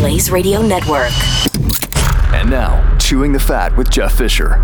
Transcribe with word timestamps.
Blaze 0.00 0.30
Radio 0.30 0.62
Network. 0.62 1.12
And 2.32 2.48
now, 2.48 2.96
Chewing 2.96 3.34
the 3.34 3.38
Fat 3.38 3.76
with 3.76 3.90
Jeff 3.90 4.16
Fisher. 4.16 4.56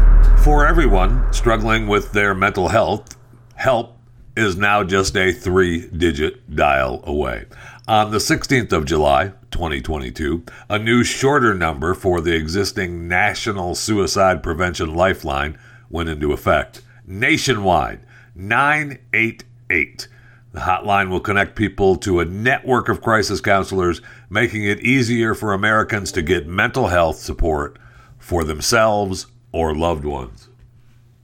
For 0.43 0.67
everyone 0.67 1.31
struggling 1.31 1.89
with 1.89 2.13
their 2.13 2.35
mental 2.35 2.69
health, 2.69 3.19
help 3.55 3.99
is 4.35 4.57
now 4.57 4.83
just 4.83 5.15
a 5.15 5.33
three 5.33 5.89
digit 5.89 6.57
dial 6.57 7.03
away. 7.05 7.45
On 7.87 8.13
the 8.13 8.17
16th 8.17 8.73
of 8.73 8.87
July, 8.87 9.35
2022, 9.51 10.43
a 10.71 10.79
new 10.79 11.05
shorter 11.05 11.53
number 11.53 11.93
for 11.93 12.23
the 12.23 12.35
existing 12.35 13.07
National 13.07 13.75
Suicide 13.75 14.43
Prevention 14.43 14.95
Lifeline 14.95 15.59
went 15.91 16.09
into 16.09 16.33
effect 16.33 16.81
nationwide 17.07 18.01
988. 18.35 20.09
The 20.57 20.63
hotline 20.63 21.11
will 21.11 21.21
connect 21.21 21.55
people 21.55 21.97
to 21.97 22.19
a 22.19 22.25
network 22.25 22.89
of 22.89 23.03
crisis 23.03 23.43
counselors, 23.43 24.01
making 24.31 24.65
it 24.65 24.81
easier 24.81 25.35
for 25.35 25.53
Americans 25.53 26.11
to 26.13 26.23
get 26.23 26.47
mental 26.47 26.87
health 26.87 27.19
support 27.19 27.79
for 28.17 28.43
themselves 28.43 29.27
or 29.53 29.75
loved 29.75 30.07
ones. 30.07 30.49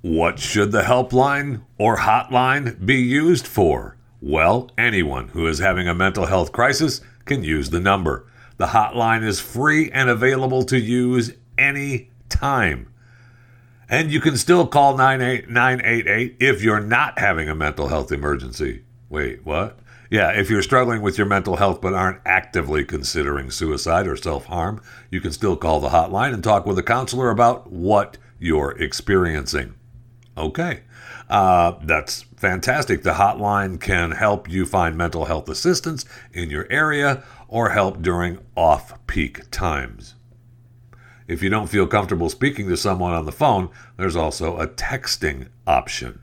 What 0.03 0.39
should 0.39 0.71
the 0.71 0.83
helpline 0.83 1.63
or 1.79 1.97
hotline 1.97 2.85
be 2.85 2.97
used 2.97 3.47
for? 3.47 3.97
Well, 4.21 4.71
anyone 4.77 5.29
who 5.29 5.47
is 5.47 5.61
having 5.61 5.89
a 5.89 5.95
mental 5.95 6.27
health 6.27 6.53
crisis 6.53 7.01
can 7.25 7.43
use 7.43 7.71
the 7.71 7.81
number. 7.81 8.31
The 8.59 8.67
hotline 8.67 9.25
is 9.25 9.41
free 9.41 9.91
and 9.93 10.11
available 10.11 10.63
to 10.65 10.79
use 10.79 11.33
any 11.57 12.11
time. 12.29 12.93
And 13.89 14.13
you 14.13 14.21
can 14.21 14.37
still 14.37 14.67
call 14.67 14.99
988 14.99 16.37
if 16.39 16.61
you're 16.61 16.81
not 16.81 17.19
having 17.19 17.49
a 17.49 17.55
mental 17.55 17.89
health 17.89 18.13
emergency. 18.13 18.83
Wait, 19.13 19.45
what? 19.45 19.79
Yeah, 20.11 20.31
if 20.31 20.49
you're 20.49 20.63
struggling 20.63 21.03
with 21.03 21.19
your 21.19 21.27
mental 21.27 21.57
health 21.57 21.83
but 21.83 21.93
aren't 21.93 22.23
actively 22.25 22.83
considering 22.83 23.51
suicide 23.51 24.07
or 24.07 24.17
self 24.17 24.47
harm, 24.47 24.81
you 25.11 25.21
can 25.21 25.33
still 25.33 25.55
call 25.55 25.81
the 25.81 25.91
hotline 25.91 26.33
and 26.33 26.43
talk 26.43 26.65
with 26.65 26.79
a 26.79 26.83
counselor 26.83 27.29
about 27.29 27.71
what 27.71 28.17
you're 28.39 28.71
experiencing. 28.71 29.75
Okay, 30.35 30.85
uh, 31.29 31.73
that's 31.83 32.23
fantastic. 32.37 33.03
The 33.03 33.13
hotline 33.13 33.79
can 33.79 34.13
help 34.13 34.49
you 34.49 34.65
find 34.65 34.97
mental 34.97 35.27
health 35.27 35.51
assistance 35.51 36.07
in 36.33 36.49
your 36.49 36.67
area 36.71 37.23
or 37.49 37.69
help 37.69 38.01
during 38.01 38.39
off 38.57 38.95
peak 39.07 39.51
times. 39.51 40.15
If 41.29 41.43
you 41.43 41.51
don't 41.51 41.69
feel 41.69 41.87
comfortable 41.87 42.31
speaking 42.31 42.67
to 42.71 42.79
someone 42.79 43.13
on 43.13 43.27
the 43.27 43.31
phone, 43.31 43.69
there's 43.99 44.17
also 44.17 44.57
a 44.57 44.67
texting 44.67 45.49
option. 45.67 46.23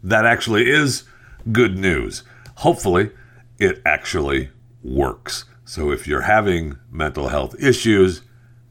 That 0.03 0.27
actually 0.27 0.69
is 0.69 1.05
good 1.51 1.79
news. 1.79 2.21
Hopefully, 2.57 3.09
it 3.57 3.81
actually 3.87 4.51
works. 4.83 5.45
So 5.65 5.89
if 5.89 6.05
you're 6.05 6.21
having 6.21 6.77
mental 6.91 7.29
health 7.29 7.55
issues, 7.59 8.21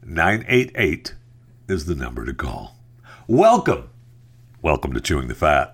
988 0.03 1.13
is 1.67 1.85
the 1.85 1.95
number 1.95 2.25
to 2.25 2.33
call. 2.33 2.75
Welcome. 3.27 3.89
Welcome 4.61 4.93
to 4.93 5.01
Chewing 5.01 5.27
the 5.27 5.35
Fat. 5.35 5.71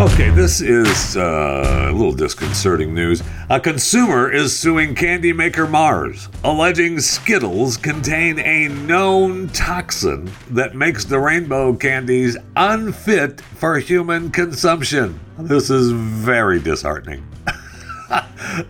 Okay, 0.00 0.30
this 0.30 0.60
is 0.60 1.16
uh, 1.16 1.88
a 1.88 1.92
little 1.92 2.12
disconcerting 2.12 2.94
news. 2.94 3.22
A 3.50 3.58
consumer 3.58 4.30
is 4.30 4.56
suing 4.56 4.94
candy 4.94 5.32
maker 5.32 5.66
Mars, 5.66 6.28
alleging 6.44 7.00
Skittles 7.00 7.76
contain 7.76 8.38
a 8.38 8.68
known 8.68 9.48
toxin 9.48 10.30
that 10.50 10.76
makes 10.76 11.04
the 11.04 11.18
rainbow 11.18 11.74
candies 11.74 12.36
unfit 12.54 13.40
for 13.40 13.78
human 13.78 14.30
consumption. 14.30 15.18
This 15.38 15.70
is 15.70 15.90
very 15.90 16.60
disheartening. 16.60 17.27
uh, 18.10 18.22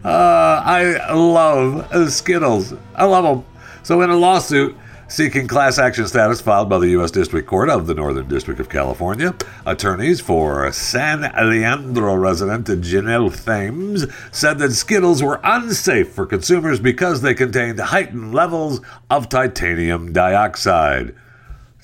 I 0.05 1.13
love 1.13 2.13
Skittles. 2.13 2.75
I 2.95 3.05
love 3.05 3.25
them. 3.25 3.45
So, 3.83 4.03
in 4.03 4.11
a 4.11 4.17
lawsuit 4.17 4.77
seeking 5.09 5.47
class 5.47 5.79
action 5.79 6.07
status 6.07 6.41
filed 6.41 6.69
by 6.69 6.79
the 6.79 6.89
U.S. 6.91 7.11
District 7.11 7.49
Court 7.49 7.71
of 7.71 7.87
the 7.87 7.95
Northern 7.95 8.29
District 8.29 8.61
of 8.61 8.69
California, 8.69 9.35
attorneys 9.65 10.21
for 10.21 10.71
San 10.73 11.21
Leandro 11.21 12.15
resident 12.15 12.67
Janelle 12.67 13.35
Thames 13.45 14.07
said 14.31 14.59
that 14.59 14.73
Skittles 14.73 15.23
were 15.23 15.41
unsafe 15.43 16.11
for 16.11 16.27
consumers 16.27 16.79
because 16.79 17.23
they 17.23 17.35
contained 17.35 17.81
heightened 17.81 18.35
levels 18.35 18.81
of 19.09 19.29
titanium 19.29 20.13
dioxide. 20.13 21.15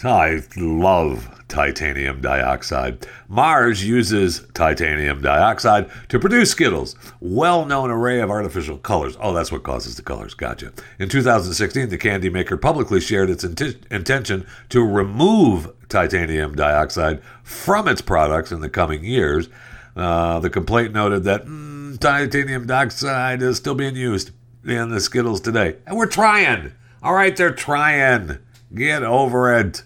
I 0.03 0.43
love 0.57 1.31
titanium 1.49 2.21
dioxide. 2.21 3.07
Mars 3.29 3.87
uses 3.87 4.45
titanium 4.53 5.23
dioxide 5.23 5.89
to 6.09 6.19
produce 6.19 6.51
Skittles, 6.51 6.97
well 7.21 7.65
known 7.65 7.91
array 7.91 8.21
of 8.21 8.31
artificial 8.31 8.77
colors. 8.79 9.17
Oh, 9.21 9.33
that's 9.33 9.53
what 9.53 9.63
causes 9.63 9.97
the 9.97 10.03
colors. 10.03 10.35
Gotcha. 10.35 10.73
In 10.99 11.09
2016, 11.09 11.89
the 11.89 11.97
candy 11.97 12.29
maker 12.29 12.57
publicly 12.57 13.01
shared 13.01 13.31
its 13.31 13.45
int- 13.45 13.87
intention 13.91 14.47
to 14.71 14.85
remove 14.85 15.73
titanium 15.89 16.55
dioxide 16.55 17.23
from 17.45 17.87
its 17.87 18.01
products 18.01 18.51
in 18.51 18.61
the 18.61 18.69
coming 18.69 19.05
years. 19.05 19.49
Uh, 19.97 20.41
the 20.41 20.51
complaint 20.51 20.93
noted 20.93 21.23
that 21.25 21.47
mm, 21.47 21.99
titanium 22.01 22.67
dioxide 22.67 23.43
is 23.43 23.59
still 23.59 23.77
being 23.77 23.95
used 23.95 24.33
in 24.67 24.89
the 24.91 25.01
Skittles 25.01 25.41
today. 25.41 25.77
And 25.87 25.97
we're 25.97 26.07
trying. 26.07 26.73
All 27.03 27.15
right, 27.15 27.37
they're 27.37 27.53
trying. 27.53 28.39
Get 28.75 29.03
over 29.03 29.55
it. 29.55 29.83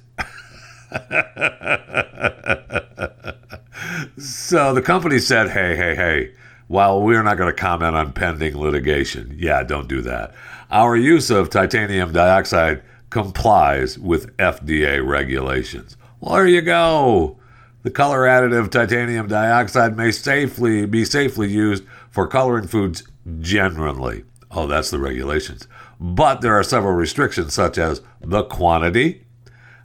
so 4.19 4.73
the 4.73 4.83
company 4.83 5.19
said, 5.19 5.51
hey, 5.51 5.77
hey, 5.77 5.95
hey, 5.95 6.33
while 6.69 7.03
we're 7.03 7.23
not 7.23 7.37
going 7.37 7.55
to 7.55 7.61
comment 7.61 7.97
on 7.97 8.13
pending 8.13 8.57
litigation, 8.57 9.35
yeah, 9.39 9.63
don't 9.63 9.89
do 9.89 10.01
that. 10.03 10.35
Our 10.71 10.97
use 10.97 11.31
of 11.31 11.51
titanium 11.51 12.13
dioxide 12.13 12.83
complies 13.11 13.99
with 13.99 14.35
FDA 14.39 15.07
regulations. 15.07 15.97
Well, 16.21 16.35
there 16.35 16.47
you 16.47 16.63
go. 16.63 17.39
The 17.83 17.91
color 17.91 18.21
additive 18.21 18.71
titanium 18.71 19.29
dioxide 19.29 19.97
may 19.97 20.11
safely 20.13 20.87
be 20.87 21.05
safely 21.05 21.49
used 21.49 21.85
for 22.11 22.27
coloring 22.27 22.67
foods 22.67 23.03
generally. 23.41 24.25
Oh, 24.51 24.67
that's 24.67 24.91
the 24.91 24.99
regulations. 24.99 25.69
But 26.01 26.41
there 26.41 26.55
are 26.55 26.63
several 26.63 26.95
restrictions, 26.95 27.55
such 27.55 27.77
as 27.79 28.03
the 28.21 28.45
quantity, 28.45 29.27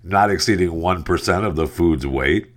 not 0.03 0.29
exceeding 0.29 0.69
1% 0.69 1.45
of 1.45 1.55
the 1.55 1.67
food's 1.67 2.05
weight? 2.05 2.49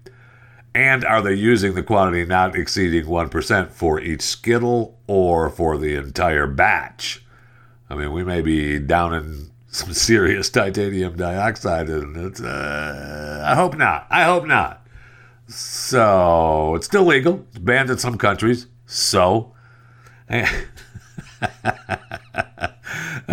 And 0.75 1.07
are 1.07 1.23
they 1.23 1.33
using 1.33 1.75
the 1.75 1.83
quantity 1.83 2.27
not 2.27 2.55
exceeding 2.55 3.07
1% 3.07 3.71
for 3.71 3.99
each 3.99 4.21
Skittle 4.21 4.99
or 5.07 5.49
for 5.49 5.79
the 5.79 5.95
entire 5.95 6.47
batch? 6.47 7.25
I 7.89 7.95
mean, 7.95 8.13
we 8.13 8.25
may 8.25 8.43
be 8.43 8.79
down 8.79 9.15
in 9.15 9.51
some 9.69 9.93
serious 9.95 10.51
titanium 10.51 11.17
dioxide, 11.17 11.89
and 11.89 12.17
it's, 12.17 12.43
uh, 12.43 13.43
I 13.47 13.55
hope 13.55 13.79
not. 13.79 14.07
I 14.11 14.25
hope 14.25 14.45
not. 14.47 14.87
So 15.49 16.75
it's 16.75 16.87
still 16.87 17.05
legal. 17.05 17.47
It's 17.51 17.59
banned 17.59 17.89
in 17.89 17.99
some 17.99 18.19
countries. 18.19 18.67
So. 18.85 19.55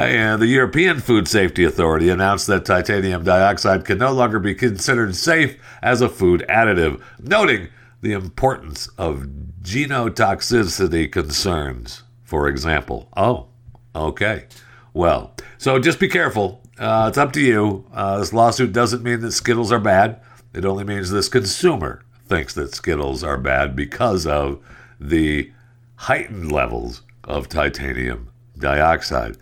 And 0.05 0.41
the 0.41 0.47
European 0.47 0.99
Food 0.99 1.27
Safety 1.27 1.63
Authority 1.63 2.09
announced 2.09 2.47
that 2.47 2.65
titanium 2.65 3.23
dioxide 3.23 3.85
can 3.85 3.97
no 3.97 4.11
longer 4.11 4.37
be 4.37 4.53
considered 4.53 5.15
safe 5.15 5.57
as 5.81 6.01
a 6.01 6.09
food 6.09 6.45
additive, 6.49 7.01
noting 7.19 7.69
the 8.01 8.11
importance 8.11 8.87
of 8.97 9.27
genotoxicity 9.61 11.09
concerns, 11.09 12.03
for 12.23 12.49
example. 12.49 13.07
Oh, 13.15 13.47
okay. 13.95 14.47
Well, 14.93 15.35
so 15.57 15.79
just 15.79 15.99
be 15.99 16.09
careful. 16.09 16.61
Uh, 16.77 17.05
it's 17.07 17.17
up 17.17 17.31
to 17.33 17.41
you. 17.41 17.85
Uh, 17.93 18.19
this 18.19 18.33
lawsuit 18.33 18.73
doesn't 18.73 19.03
mean 19.03 19.21
that 19.21 19.31
Skittles 19.31 19.71
are 19.71 19.79
bad. 19.79 20.21
It 20.53 20.65
only 20.65 20.83
means 20.83 21.11
this 21.11 21.29
consumer 21.29 22.03
thinks 22.27 22.53
that 22.55 22.75
Skittles 22.75 23.23
are 23.23 23.37
bad 23.37 23.75
because 23.75 24.27
of 24.27 24.59
the 24.99 25.51
heightened 25.95 26.51
levels 26.51 27.03
of 27.23 27.47
titanium 27.47 28.29
dioxide. 28.57 29.37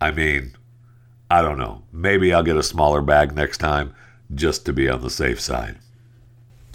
I 0.00 0.10
mean, 0.10 0.56
I 1.30 1.42
don't 1.42 1.58
know. 1.58 1.82
Maybe 1.92 2.32
I'll 2.32 2.42
get 2.42 2.56
a 2.56 2.62
smaller 2.62 3.00
bag 3.00 3.34
next 3.34 3.58
time 3.58 3.94
just 4.34 4.64
to 4.66 4.72
be 4.72 4.88
on 4.88 5.02
the 5.02 5.10
safe 5.10 5.40
side. 5.40 5.78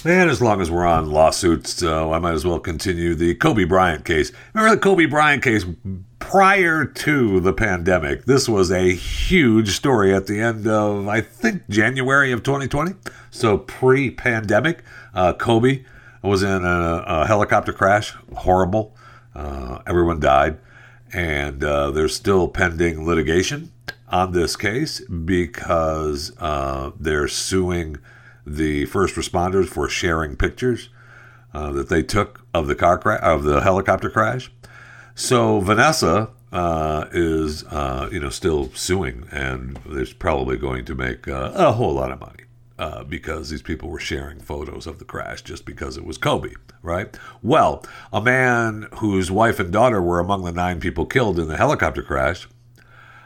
And 0.03 0.31
as 0.31 0.41
long 0.41 0.61
as 0.61 0.71
we're 0.71 0.85
on 0.85 1.11
lawsuits, 1.11 1.83
uh, 1.83 2.09
I 2.09 2.17
might 2.17 2.33
as 2.33 2.43
well 2.43 2.59
continue 2.59 3.13
the 3.13 3.35
Kobe 3.35 3.65
Bryant 3.65 4.03
case. 4.03 4.31
Remember 4.53 4.75
the 4.75 4.81
Kobe 4.81 5.05
Bryant 5.05 5.43
case 5.43 5.63
prior 6.17 6.85
to 6.85 7.39
the 7.39 7.53
pandemic? 7.53 8.25
This 8.25 8.49
was 8.49 8.71
a 8.71 8.95
huge 8.95 9.75
story 9.75 10.11
at 10.11 10.25
the 10.25 10.39
end 10.39 10.67
of, 10.67 11.07
I 11.07 11.21
think, 11.21 11.69
January 11.69 12.31
of 12.31 12.41
2020. 12.41 12.95
So 13.29 13.59
pre 13.59 14.09
pandemic, 14.09 14.83
uh, 15.13 15.33
Kobe 15.33 15.83
was 16.23 16.41
in 16.41 16.65
a, 16.65 17.03
a, 17.05 17.27
helicopter 17.27 17.73
crash. 17.73 18.13
Horrible. 18.35 18.95
Uh, 19.35 19.79
everyone 19.85 20.19
died. 20.19 20.57
And 21.13 21.63
uh, 21.63 21.91
there's 21.91 22.15
still 22.15 22.47
pending 22.47 23.05
litigation 23.05 23.71
on 24.07 24.31
this 24.31 24.55
case 24.55 24.99
because 25.01 26.31
uh, 26.39 26.91
they're 26.99 27.27
suing 27.27 27.97
the 28.45 28.85
first 28.85 29.15
responders 29.15 29.67
for 29.67 29.87
sharing 29.87 30.35
pictures 30.35 30.89
uh, 31.53 31.71
that 31.71 31.89
they 31.89 32.03
took 32.03 32.45
of 32.53 32.67
the 32.67 32.75
car 32.75 32.97
crash 32.97 33.21
of 33.21 33.43
the 33.43 33.61
helicopter 33.61 34.09
crash. 34.09 34.51
So 35.15 35.59
Vanessa 35.59 36.29
uh, 36.51 37.05
is 37.11 37.63
uh, 37.65 38.09
you 38.11 38.19
know 38.19 38.29
still 38.29 38.71
suing, 38.73 39.27
and 39.31 39.77
there's 39.85 40.13
probably 40.13 40.57
going 40.57 40.85
to 40.85 40.95
make 40.95 41.27
uh, 41.27 41.51
a 41.53 41.71
whole 41.73 41.93
lot 41.93 42.11
of 42.11 42.19
money. 42.19 42.43
Uh, 42.81 43.03
because 43.03 43.51
these 43.51 43.61
people 43.61 43.89
were 43.89 43.99
sharing 43.99 44.39
photos 44.39 44.87
of 44.87 44.97
the 44.97 45.05
crash 45.05 45.43
just 45.43 45.65
because 45.65 45.97
it 45.97 46.03
was 46.03 46.17
Kobe, 46.17 46.53
right? 46.81 47.15
Well, 47.43 47.85
a 48.11 48.19
man 48.19 48.87
whose 48.95 49.29
wife 49.29 49.59
and 49.59 49.71
daughter 49.71 50.01
were 50.01 50.19
among 50.19 50.45
the 50.45 50.51
nine 50.51 50.79
people 50.79 51.05
killed 51.05 51.37
in 51.37 51.47
the 51.47 51.57
helicopter 51.57 52.01
crash 52.01 52.47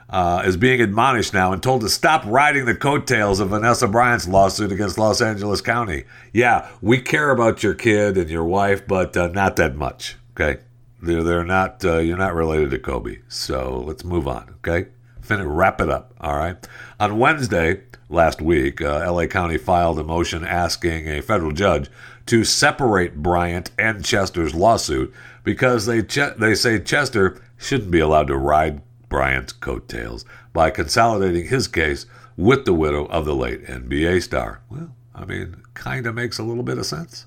uh, 0.09 0.43
is 0.45 0.57
being 0.57 0.81
admonished 0.81 1.33
now 1.33 1.53
and 1.53 1.63
told 1.63 1.79
to 1.83 1.89
stop 1.89 2.25
riding 2.25 2.65
the 2.65 2.75
coattails 2.75 3.39
of 3.39 3.47
Vanessa 3.47 3.87
Bryant's 3.87 4.27
lawsuit 4.27 4.73
against 4.73 4.97
Los 4.97 5.21
Angeles 5.21 5.61
County. 5.61 6.03
Yeah, 6.33 6.69
we 6.81 6.99
care 6.99 7.29
about 7.29 7.63
your 7.63 7.75
kid 7.75 8.17
and 8.17 8.29
your 8.29 8.43
wife, 8.43 8.85
but 8.85 9.15
uh, 9.15 9.27
not 9.29 9.55
that 9.55 9.77
much. 9.77 10.17
Okay, 10.31 10.59
they're 11.01 11.23
they're 11.23 11.45
not. 11.45 11.85
Uh, 11.85 11.99
you're 11.99 12.17
not 12.17 12.35
related 12.35 12.71
to 12.71 12.79
Kobe, 12.79 13.19
so 13.29 13.81
let's 13.87 14.03
move 14.03 14.27
on. 14.27 14.55
Okay, 14.57 14.89
Finna 15.21 15.45
wrap 15.47 15.79
it 15.79 15.89
up. 15.89 16.13
All 16.19 16.35
right. 16.35 16.57
On 16.99 17.17
Wednesday 17.17 17.83
last 18.09 18.41
week, 18.41 18.81
uh, 18.81 18.97
L.A. 18.97 19.27
County 19.27 19.57
filed 19.57 19.99
a 19.99 20.03
motion 20.03 20.43
asking 20.45 21.07
a 21.07 21.21
federal 21.21 21.51
judge 21.51 21.89
to 22.27 22.43
separate 22.43 23.17
Bryant 23.17 23.71
and 23.77 24.03
Chester's 24.03 24.55
lawsuit 24.55 25.13
because 25.43 25.85
they 25.85 26.01
they 26.01 26.55
say 26.55 26.79
Chester 26.79 27.41
shouldn't 27.57 27.91
be 27.91 27.99
allowed 27.99 28.27
to 28.27 28.37
ride 28.37 28.81
Bryant's 29.09 29.53
coattails 29.53 30.25
by 30.53 30.69
consolidating 30.69 31.47
his 31.47 31.67
case 31.67 32.05
with 32.37 32.65
the 32.65 32.73
widow 32.73 33.05
of 33.05 33.25
the 33.25 33.35
late 33.35 33.65
NBA 33.65 34.23
star. 34.23 34.61
Well, 34.69 34.95
I 35.13 35.25
mean, 35.25 35.57
kind 35.73 36.05
of 36.05 36.15
makes 36.15 36.37
a 36.37 36.43
little 36.43 36.63
bit 36.63 36.77
of 36.77 36.85
sense. 36.85 37.25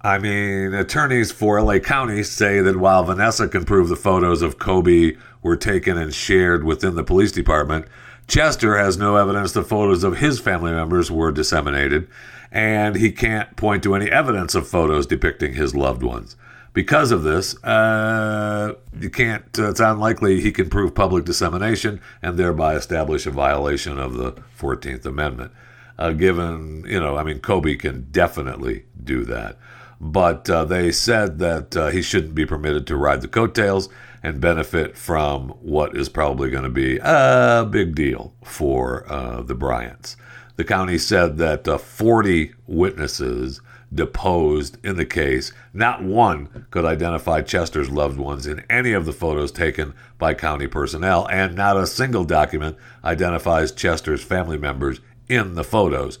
I 0.00 0.18
mean, 0.18 0.74
attorneys 0.74 1.30
for 1.30 1.62
LA 1.62 1.78
County 1.78 2.24
say 2.24 2.60
that 2.60 2.76
while 2.76 3.04
Vanessa 3.04 3.46
can 3.46 3.64
prove 3.64 3.88
the 3.88 3.94
photos 3.94 4.42
of 4.42 4.58
Kobe 4.58 5.12
were 5.42 5.56
taken 5.56 5.96
and 5.96 6.12
shared 6.12 6.64
within 6.64 6.96
the 6.96 7.04
police 7.04 7.30
department, 7.30 7.86
Chester 8.28 8.76
has 8.76 8.96
no 8.96 9.16
evidence 9.16 9.52
the 9.52 9.62
photos 9.62 10.04
of 10.04 10.18
his 10.18 10.40
family 10.40 10.72
members 10.72 11.10
were 11.10 11.32
disseminated, 11.32 12.08
and 12.50 12.96
he 12.96 13.12
can't 13.12 13.56
point 13.56 13.82
to 13.82 13.94
any 13.94 14.10
evidence 14.10 14.54
of 14.54 14.68
photos 14.68 15.06
depicting 15.06 15.54
his 15.54 15.74
loved 15.74 16.02
ones. 16.02 16.36
Because 16.74 17.10
of 17.10 17.22
this, 17.22 17.62
uh, 17.64 18.74
you 18.98 19.10
can't. 19.10 19.44
Uh, 19.58 19.68
it's 19.70 19.80
unlikely 19.80 20.40
he 20.40 20.52
can 20.52 20.70
prove 20.70 20.94
public 20.94 21.26
dissemination 21.26 22.00
and 22.22 22.38
thereby 22.38 22.74
establish 22.74 23.26
a 23.26 23.30
violation 23.30 23.98
of 23.98 24.14
the 24.14 24.32
Fourteenth 24.54 25.04
Amendment. 25.04 25.52
Uh, 25.98 26.12
given, 26.12 26.84
you 26.86 26.98
know, 26.98 27.16
I 27.16 27.24
mean, 27.24 27.40
Kobe 27.40 27.76
can 27.76 28.08
definitely 28.10 28.86
do 29.04 29.24
that, 29.26 29.58
but 30.00 30.48
uh, 30.48 30.64
they 30.64 30.90
said 30.90 31.38
that 31.40 31.76
uh, 31.76 31.88
he 31.88 32.00
shouldn't 32.00 32.34
be 32.34 32.46
permitted 32.46 32.86
to 32.86 32.96
ride 32.96 33.20
the 33.20 33.28
coattails 33.28 33.90
and 34.22 34.40
benefit 34.40 34.96
from 34.96 35.48
what 35.60 35.96
is 35.96 36.08
probably 36.08 36.50
going 36.50 36.64
to 36.64 36.70
be 36.70 36.98
a 37.02 37.66
big 37.68 37.94
deal 37.94 38.34
for 38.44 39.04
uh, 39.10 39.42
the 39.42 39.54
Bryants. 39.54 40.16
The 40.56 40.64
county 40.64 40.98
said 40.98 41.38
that 41.38 41.64
40 41.80 42.52
witnesses 42.66 43.60
deposed 43.94 44.78
in 44.84 44.96
the 44.96 45.04
case. 45.04 45.52
Not 45.72 46.02
one 46.02 46.66
could 46.70 46.84
identify 46.84 47.42
Chester's 47.42 47.90
loved 47.90 48.18
ones 48.18 48.46
in 48.46 48.64
any 48.70 48.92
of 48.92 49.06
the 49.06 49.12
photos 49.12 49.52
taken 49.52 49.94
by 50.18 50.34
county 50.34 50.66
personnel, 50.66 51.28
and 51.30 51.54
not 51.54 51.76
a 51.76 51.86
single 51.86 52.24
document 52.24 52.76
identifies 53.04 53.72
Chester's 53.72 54.22
family 54.22 54.58
members 54.58 55.00
in 55.28 55.54
the 55.54 55.64
photos. 55.64 56.18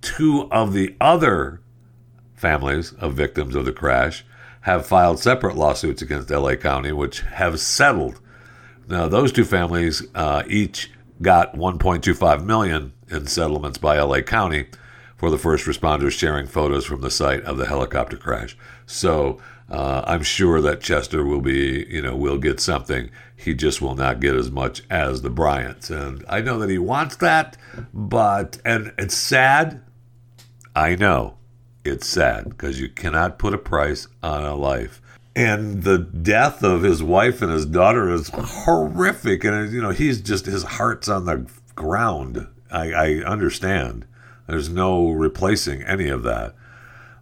Two 0.00 0.48
of 0.50 0.72
the 0.72 0.96
other 1.00 1.60
families 2.34 2.92
of 2.94 3.14
victims 3.14 3.54
of 3.54 3.64
the 3.64 3.72
crash 3.72 4.24
have 4.62 4.86
filed 4.86 5.18
separate 5.18 5.56
lawsuits 5.56 6.02
against 6.02 6.30
LA 6.30 6.54
County, 6.54 6.92
which 6.92 7.20
have 7.20 7.60
settled. 7.60 8.20
Now, 8.88 9.08
those 9.08 9.32
two 9.32 9.44
families 9.44 10.02
uh, 10.14 10.42
each 10.46 10.90
got 11.20 11.54
1.25 11.54 12.44
million 12.44 12.92
in 13.08 13.26
settlements 13.26 13.78
by 13.78 13.98
LA 13.98 14.20
County 14.20 14.66
for 15.16 15.30
the 15.30 15.38
first 15.38 15.66
responders 15.66 16.12
sharing 16.12 16.46
photos 16.46 16.84
from 16.84 17.00
the 17.00 17.10
site 17.10 17.42
of 17.44 17.56
the 17.56 17.66
helicopter 17.66 18.16
crash. 18.16 18.56
So 18.86 19.40
uh, 19.70 20.02
I'm 20.06 20.22
sure 20.22 20.60
that 20.60 20.80
Chester 20.80 21.24
will 21.24 21.40
be, 21.40 21.86
you 21.88 22.02
know, 22.02 22.16
will 22.16 22.38
get 22.38 22.60
something. 22.60 23.10
He 23.36 23.54
just 23.54 23.80
will 23.80 23.94
not 23.94 24.20
get 24.20 24.34
as 24.34 24.50
much 24.50 24.82
as 24.90 25.22
the 25.22 25.30
Bryants. 25.30 25.90
And 25.90 26.24
I 26.28 26.40
know 26.40 26.58
that 26.58 26.70
he 26.70 26.78
wants 26.78 27.16
that, 27.16 27.56
but, 27.92 28.58
and 28.64 28.92
it's 28.98 29.16
sad. 29.16 29.82
I 30.74 30.94
know 30.96 31.36
it's 31.84 32.06
sad 32.06 32.50
because 32.50 32.80
you 32.80 32.88
cannot 32.88 33.38
put 33.38 33.54
a 33.54 33.58
price 33.58 34.08
on 34.22 34.44
a 34.44 34.54
life. 34.54 35.00
And 35.34 35.82
the 35.82 35.98
death 35.98 36.62
of 36.62 36.82
his 36.82 37.02
wife 37.02 37.40
and 37.40 37.50
his 37.50 37.66
daughter 37.66 38.10
is 38.10 38.30
horrific. 38.32 39.44
And, 39.44 39.72
you 39.72 39.80
know, 39.80 39.90
he's 39.90 40.20
just, 40.20 40.46
his 40.46 40.62
heart's 40.62 41.08
on 41.08 41.24
the 41.24 41.50
ground. 41.74 42.46
I, 42.70 42.92
I 42.92 43.08
understand. 43.24 44.04
There's 44.46 44.68
no 44.68 45.10
replacing 45.10 45.82
any 45.82 46.08
of 46.08 46.22
that. 46.24 46.54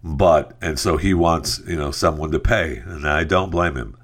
But, 0.02 0.56
and 0.60 0.78
so 0.78 0.96
he 0.96 1.14
wants, 1.14 1.60
you 1.66 1.76
know, 1.76 1.92
someone 1.92 2.32
to 2.32 2.40
pay. 2.40 2.78
And 2.78 3.06
I 3.06 3.24
don't 3.24 3.50
blame 3.50 3.76
him. 3.76 3.96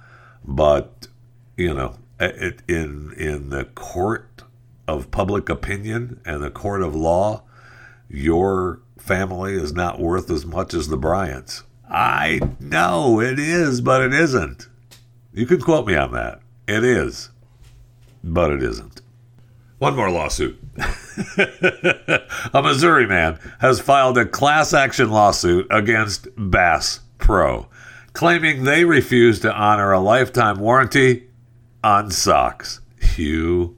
But, 0.44 1.08
you 1.56 1.74
know, 1.74 1.96
it, 2.20 2.62
in, 2.68 3.12
in 3.16 3.50
the 3.50 3.64
court 3.64 4.44
of 4.86 5.10
public 5.10 5.48
opinion 5.48 6.20
and 6.24 6.42
the 6.42 6.50
court 6.50 6.82
of 6.82 6.94
law, 6.94 7.42
your 8.08 8.80
family 9.06 9.54
is 9.54 9.72
not 9.72 10.00
worth 10.00 10.30
as 10.30 10.44
much 10.44 10.74
as 10.74 10.88
the 10.88 10.96
Bryants. 10.96 11.62
I 11.88 12.40
know 12.58 13.20
it 13.20 13.38
is, 13.38 13.80
but 13.80 14.02
it 14.02 14.12
isn't. 14.12 14.68
You 15.32 15.46
can 15.46 15.60
quote 15.60 15.86
me 15.86 15.94
on 15.94 16.12
that. 16.12 16.40
It 16.66 16.82
is, 16.82 17.30
but 18.24 18.50
it 18.50 18.62
isn't. 18.62 19.00
One 19.78 19.94
more 19.94 20.10
lawsuit. 20.10 20.58
a 21.38 22.62
Missouri 22.62 23.06
man 23.06 23.38
has 23.60 23.78
filed 23.78 24.18
a 24.18 24.26
class 24.26 24.72
action 24.74 25.10
lawsuit 25.10 25.66
against 25.70 26.28
Bass 26.36 27.00
Pro, 27.18 27.68
claiming 28.12 28.64
they 28.64 28.84
refused 28.84 29.42
to 29.42 29.54
honor 29.54 29.92
a 29.92 30.00
lifetime 30.00 30.58
warranty 30.58 31.28
on 31.84 32.10
socks. 32.10 32.80
You 33.16 33.76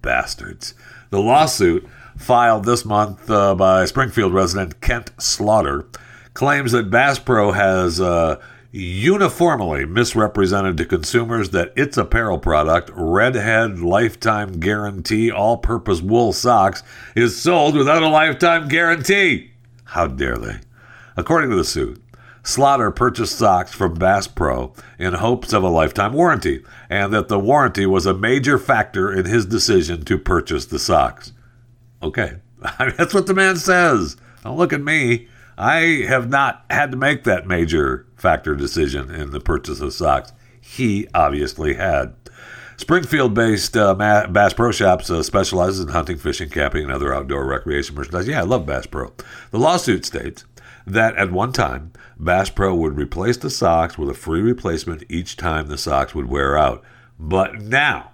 bastards. 0.00 0.74
The 1.10 1.20
lawsuit, 1.20 1.86
filed 2.20 2.64
this 2.64 2.84
month 2.84 3.30
uh, 3.30 3.54
by 3.54 3.86
Springfield 3.86 4.34
resident 4.34 4.80
Kent 4.82 5.10
Slaughter, 5.18 5.86
claims 6.34 6.72
that 6.72 6.90
Bass 6.90 7.18
Pro 7.18 7.52
has 7.52 7.98
uh, 7.98 8.40
uniformly 8.70 9.86
misrepresented 9.86 10.76
to 10.76 10.84
consumers 10.84 11.50
that 11.50 11.72
its 11.76 11.96
apparel 11.96 12.38
product, 12.38 12.90
Redhead 12.94 13.80
Lifetime 13.80 14.60
Guarantee 14.60 15.30
All 15.30 15.56
Purpose 15.56 16.02
Wool 16.02 16.32
Socks, 16.34 16.82
is 17.16 17.40
sold 17.40 17.74
without 17.74 18.02
a 18.02 18.08
lifetime 18.08 18.68
guarantee. 18.68 19.52
How 19.84 20.06
dare 20.06 20.36
they? 20.36 20.60
According 21.16 21.50
to 21.50 21.56
the 21.56 21.64
suit, 21.64 22.02
Slaughter 22.42 22.90
purchased 22.90 23.36
socks 23.36 23.72
from 23.72 23.94
Bass 23.94 24.26
Pro 24.26 24.72
in 24.98 25.14
hopes 25.14 25.52
of 25.52 25.62
a 25.62 25.68
lifetime 25.68 26.12
warranty, 26.12 26.62
and 26.88 27.12
that 27.14 27.28
the 27.28 27.38
warranty 27.38 27.86
was 27.86 28.06
a 28.06 28.14
major 28.14 28.58
factor 28.58 29.10
in 29.10 29.24
his 29.24 29.46
decision 29.46 30.04
to 30.04 30.18
purchase 30.18 30.66
the 30.66 30.78
socks. 30.78 31.32
Okay, 32.02 32.36
that's 32.78 33.14
what 33.14 33.26
the 33.26 33.34
man 33.34 33.56
says. 33.56 34.16
Don't 34.42 34.56
look 34.56 34.72
at 34.72 34.82
me. 34.82 35.28
I 35.58 36.04
have 36.08 36.30
not 36.30 36.64
had 36.70 36.90
to 36.90 36.96
make 36.96 37.24
that 37.24 37.46
major 37.46 38.06
factor 38.16 38.54
decision 38.54 39.10
in 39.10 39.30
the 39.30 39.40
purchase 39.40 39.80
of 39.80 39.92
socks. 39.92 40.32
He 40.60 41.06
obviously 41.14 41.74
had. 41.74 42.14
Springfield 42.78 43.34
based 43.34 43.76
uh, 43.76 43.94
Bass 43.94 44.54
Pro 44.54 44.72
Shops 44.72 45.10
uh, 45.10 45.22
specializes 45.22 45.80
in 45.80 45.88
hunting, 45.88 46.16
fishing, 46.16 46.48
camping, 46.48 46.84
and 46.84 46.92
other 46.92 47.14
outdoor 47.14 47.44
recreation 47.44 47.94
merchandise. 47.94 48.26
Yeah, 48.26 48.40
I 48.40 48.44
love 48.44 48.64
Bass 48.64 48.86
Pro. 48.86 49.12
The 49.50 49.58
lawsuit 49.58 50.06
states 50.06 50.46
that 50.86 51.14
at 51.16 51.30
one 51.30 51.52
time, 51.52 51.92
Bass 52.18 52.48
Pro 52.48 52.74
would 52.74 52.96
replace 52.96 53.36
the 53.36 53.50
socks 53.50 53.98
with 53.98 54.08
a 54.08 54.14
free 54.14 54.40
replacement 54.40 55.04
each 55.10 55.36
time 55.36 55.66
the 55.66 55.76
socks 55.76 56.14
would 56.14 56.30
wear 56.30 56.56
out. 56.56 56.82
But 57.18 57.60
now, 57.60 58.09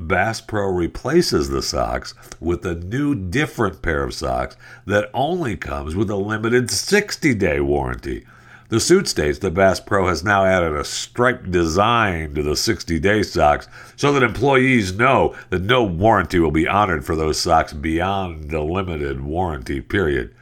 Bass 0.00 0.40
Pro 0.40 0.66
replaces 0.66 1.50
the 1.50 1.60
socks 1.60 2.14
with 2.40 2.64
a 2.64 2.74
new, 2.74 3.14
different 3.14 3.82
pair 3.82 4.02
of 4.02 4.14
socks 4.14 4.56
that 4.86 5.10
only 5.12 5.58
comes 5.58 5.94
with 5.94 6.08
a 6.08 6.16
limited 6.16 6.70
60 6.70 7.34
day 7.34 7.60
warranty. 7.60 8.24
The 8.70 8.80
suit 8.80 9.08
states 9.08 9.40
that 9.40 9.52
Bass 9.52 9.78
Pro 9.78 10.08
has 10.08 10.24
now 10.24 10.46
added 10.46 10.74
a 10.74 10.84
striped 10.84 11.50
design 11.50 12.34
to 12.34 12.42
the 12.42 12.56
60 12.56 12.98
day 12.98 13.22
socks 13.22 13.68
so 13.94 14.10
that 14.12 14.22
employees 14.22 14.96
know 14.96 15.36
that 15.50 15.62
no 15.62 15.84
warranty 15.84 16.38
will 16.38 16.50
be 16.50 16.66
honored 16.66 17.04
for 17.04 17.14
those 17.14 17.38
socks 17.38 17.74
beyond 17.74 18.48
the 18.50 18.62
limited 18.62 19.20
warranty 19.20 19.82
period. 19.82 20.34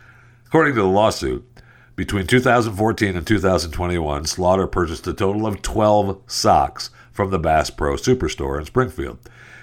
According 0.46 0.76
to 0.76 0.82
the 0.82 0.86
lawsuit, 0.86 1.44
between 1.96 2.28
2014 2.28 3.16
and 3.16 3.26
2021, 3.26 4.24
Slaughter 4.26 4.68
purchased 4.68 5.08
a 5.08 5.12
total 5.12 5.48
of 5.48 5.62
12 5.62 6.20
socks 6.28 6.90
from 7.10 7.30
the 7.30 7.40
Bass 7.40 7.70
Pro 7.70 7.94
Superstore 7.94 8.60
in 8.60 8.64
Springfield. 8.64 9.18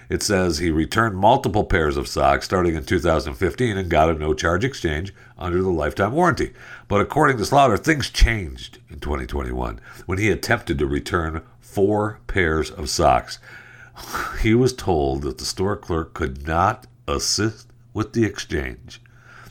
It 0.09 0.21
says 0.21 0.57
he 0.57 0.71
returned 0.71 1.17
multiple 1.17 1.63
pairs 1.63 1.97
of 1.97 2.07
socks 2.07 2.45
starting 2.45 2.75
in 2.75 2.85
2015 2.85 3.77
and 3.77 3.89
got 3.89 4.09
a 4.09 4.13
no 4.13 4.33
charge 4.33 4.63
exchange 4.63 5.13
under 5.37 5.61
the 5.61 5.69
lifetime 5.69 6.13
warranty. 6.13 6.53
But 6.87 7.01
according 7.01 7.37
to 7.37 7.45
Slaughter, 7.45 7.77
things 7.77 8.09
changed 8.09 8.79
in 8.89 8.99
2021 8.99 9.79
when 10.05 10.17
he 10.17 10.29
attempted 10.29 10.77
to 10.79 10.85
return 10.85 11.41
four 11.59 12.19
pairs 12.27 12.71
of 12.71 12.89
socks. 12.89 13.39
He 14.41 14.53
was 14.53 14.73
told 14.73 15.23
that 15.23 15.39
the 15.39 15.45
store 15.45 15.75
clerk 15.75 16.13
could 16.13 16.45
not 16.45 16.85
assist 17.07 17.67
with 17.93 18.13
the 18.13 18.25
exchange. 18.25 19.01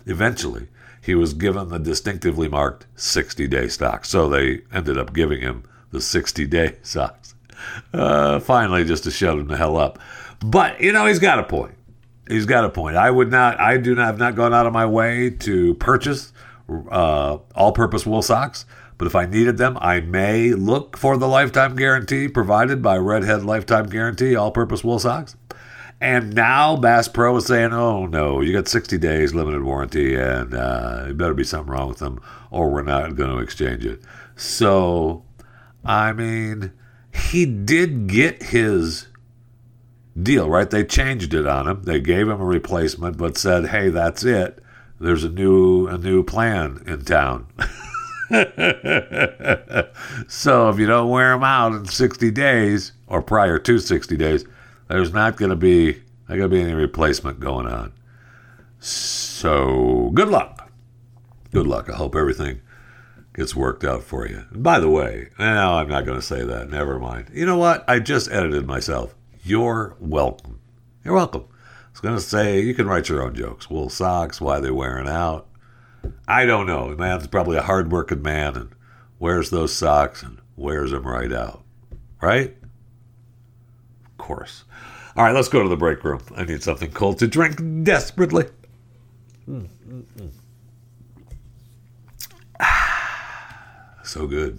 Eventually, 0.07 0.69
he 1.01 1.15
was 1.15 1.35
given 1.35 1.69
the 1.69 1.79
distinctively 1.79 2.49
marked 2.49 2.87
60 2.97 3.47
day 3.49 3.69
socks. 3.69 4.09
So 4.09 4.29
they 4.29 4.63
ended 4.73 4.97
up 4.97 5.13
giving 5.13 5.41
him 5.41 5.65
the 5.91 6.01
60 6.01 6.47
day 6.47 6.77
socks. 6.83 7.35
Uh, 7.93 8.41
finally, 8.41 8.85
just 8.85 9.05
to 9.05 9.11
shut 9.11 9.39
him 9.39 9.49
the 9.49 9.57
hell 9.57 9.77
up. 9.77 9.99
But 10.45 10.81
you 10.83 10.93
know, 10.93 11.07
he's 11.07 11.19
got 11.19 11.39
a 11.39 11.43
point. 11.43 11.75
He's 12.29 12.45
got 12.45 12.67
a 12.67 12.69
point. 12.69 12.97
I 12.97 13.11
would 13.11 13.31
not. 13.31 13.59
I 13.59 13.79
do 13.79 13.95
not 13.95 14.05
have 14.05 14.19
not 14.19 14.35
gone 14.35 14.53
out 14.53 14.67
of 14.67 14.75
my 14.75 14.85
way 14.85 15.31
to 15.31 15.75
purchase 15.75 16.35
uh, 16.69 17.39
all-purpose 17.55 18.05
wool 18.05 18.21
socks. 18.21 18.67
But 18.99 19.07
if 19.07 19.15
I 19.15 19.25
needed 19.25 19.57
them, 19.57 19.79
I 19.81 20.01
may 20.01 20.53
look 20.53 20.99
for 20.99 21.17
the 21.17 21.27
lifetime 21.27 21.77
guarantee 21.77 22.29
provided 22.29 22.83
by 22.83 22.99
Redhead 22.99 23.43
Lifetime 23.45 23.87
Guarantee 23.87 24.37
all-purpose 24.37 24.85
wool 24.85 24.99
socks. 24.99 25.35
And 25.99 26.35
now 26.35 26.77
Bass 26.77 27.09
Pro 27.09 27.37
is 27.39 27.47
saying, 27.47 27.73
"Oh 27.73 28.05
no, 28.05 28.43
you 28.43 28.53
got 28.53 28.69
60 28.69 28.99
days 28.99 29.35
limited 29.35 29.63
warranty, 29.63 30.15
and 30.15 30.53
uh, 30.53 31.07
it 31.09 31.17
better 31.17 31.33
be 31.33 31.45
something 31.45 31.73
wrong 31.73 31.89
with 31.89 31.99
them, 32.01 32.21
or 32.51 32.71
we're 32.71 32.83
not 32.83 33.17
going 33.17 33.31
to 33.31 33.39
exchange 33.39 33.87
it." 33.87 34.03
So, 34.37 35.25
I 35.85 36.13
mean, 36.13 36.73
he 37.15 37.47
did 37.47 38.09
get 38.09 38.43
his 38.43 39.07
deal, 40.21 40.49
right? 40.49 40.71
They 40.71 40.85
changed 40.85 41.35
it 41.35 41.47
on 41.47 41.69
him. 41.69 41.83
They 41.83 42.01
gave 42.01 42.29
him 42.29 42.41
a 42.41 42.45
replacement, 42.45 43.17
but 43.17 43.37
said, 43.37 43.67
"Hey, 43.67 43.89
that's 43.89 44.25
it. 44.25 44.63
There's 45.01 45.25
a 45.25 45.29
new 45.29 45.87
a 45.87 45.99
new 45.99 46.23
plan 46.23 46.83
in 46.87 47.05
town." 47.05 47.47
so 50.29 50.69
if 50.71 50.79
you 50.79 50.87
don't 50.87 51.11
wear 51.11 51.33
them 51.33 51.45
out 51.45 51.75
in 51.75 51.85
60 51.85 52.31
days 52.31 52.93
or 53.07 53.21
prior 53.23 53.59
to 53.59 53.79
60 53.79 54.17
days, 54.17 54.45
there's 54.89 55.13
not 55.13 55.37
going 55.37 55.51
to 55.51 55.57
be 55.57 56.03
not 56.29 56.37
going 56.37 56.51
to 56.51 56.57
be 56.57 56.63
any 56.63 56.75
replacement 56.75 57.41
going 57.41 57.67
on. 57.67 57.93
So 58.79 60.11
good 60.15 60.29
luck. 60.29 60.71
Good 61.53 61.67
luck. 61.67 61.91
I 61.91 61.97
hope 61.97 62.15
everything 62.17 62.61
gets 63.35 63.55
worked 63.55 63.85
out 63.85 64.03
for 64.03 64.27
you. 64.27 64.45
And 64.51 64.63
by 64.63 64.81
the 64.81 64.89
way, 64.89 65.29
no, 65.39 65.75
I'm 65.75 65.89
not 65.89 66.07
going 66.07 66.19
to 66.19 66.25
say 66.25 66.45
that. 66.45 66.71
Never 66.71 66.99
mind. 66.99 67.31
You 67.33 67.47
know 67.47 67.59
what? 67.59 67.85
I 67.89 67.99
just 67.99 68.31
edited 68.31 68.67
myself. 68.67 69.15
You're 69.47 69.95
welcome. 70.01 70.59
You're 71.05 71.13
welcome. 71.13 71.45
I 71.53 71.91
was 71.91 72.01
going 72.01 72.15
to 72.15 72.21
say 72.21 72.61
you 72.63 72.73
can 72.73 72.87
write 72.87 73.11
your 73.11 73.23
own 73.23 73.35
jokes. 73.35 73.69
Wool 73.69 73.91
socks, 73.91 74.41
why 74.41 74.59
they're 74.59 74.73
wearing 74.73 75.07
out. 75.07 75.47
I 76.27 76.47
don't 76.47 76.67
know. 76.67 76.89
The 76.89 76.97
man's 76.97 77.27
probably 77.27 77.59
a 77.59 77.63
hardworking 77.63 78.23
man 78.23 78.57
and 78.57 78.71
wears 79.19 79.51
those 79.51 79.75
socks 79.75 80.23
and 80.23 80.41
wears 80.57 80.93
them 80.93 81.07
right 81.07 81.31
out. 81.31 81.63
Right? 82.23 82.57
Of 84.07 84.17
course. 84.17 84.65
All 85.15 85.25
right, 85.25 85.35
let's 85.35 85.49
go 85.49 85.63
to 85.63 85.69
the 85.69 85.77
break 85.77 86.03
room. 86.05 86.23
I 86.35 86.45
need 86.45 86.63
something 86.63 86.91
cold 86.91 87.19
to 87.19 87.27
drink 87.27 87.85
desperately. 87.85 88.47
Mm. 89.47 89.69
so 94.05 94.27
good. 94.27 94.59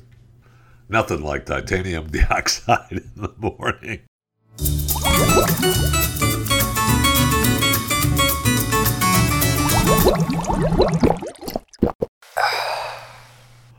Nothing 0.87 1.23
like 1.23 1.47
titanium 1.47 2.05
dioxide 2.11 2.91
in 2.91 3.11
the 3.15 3.33
morning. 3.39 4.01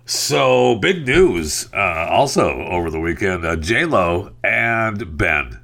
So 0.05 0.75
big 0.75 1.07
news 1.07 1.69
uh, 1.73 2.09
also 2.11 2.51
over 2.51 2.91
the 2.91 2.99
weekend. 2.99 3.45
Uh, 3.45 3.57
J 3.57 3.85
Lo 3.85 4.33
and 4.43 5.17
Ben 5.17 5.61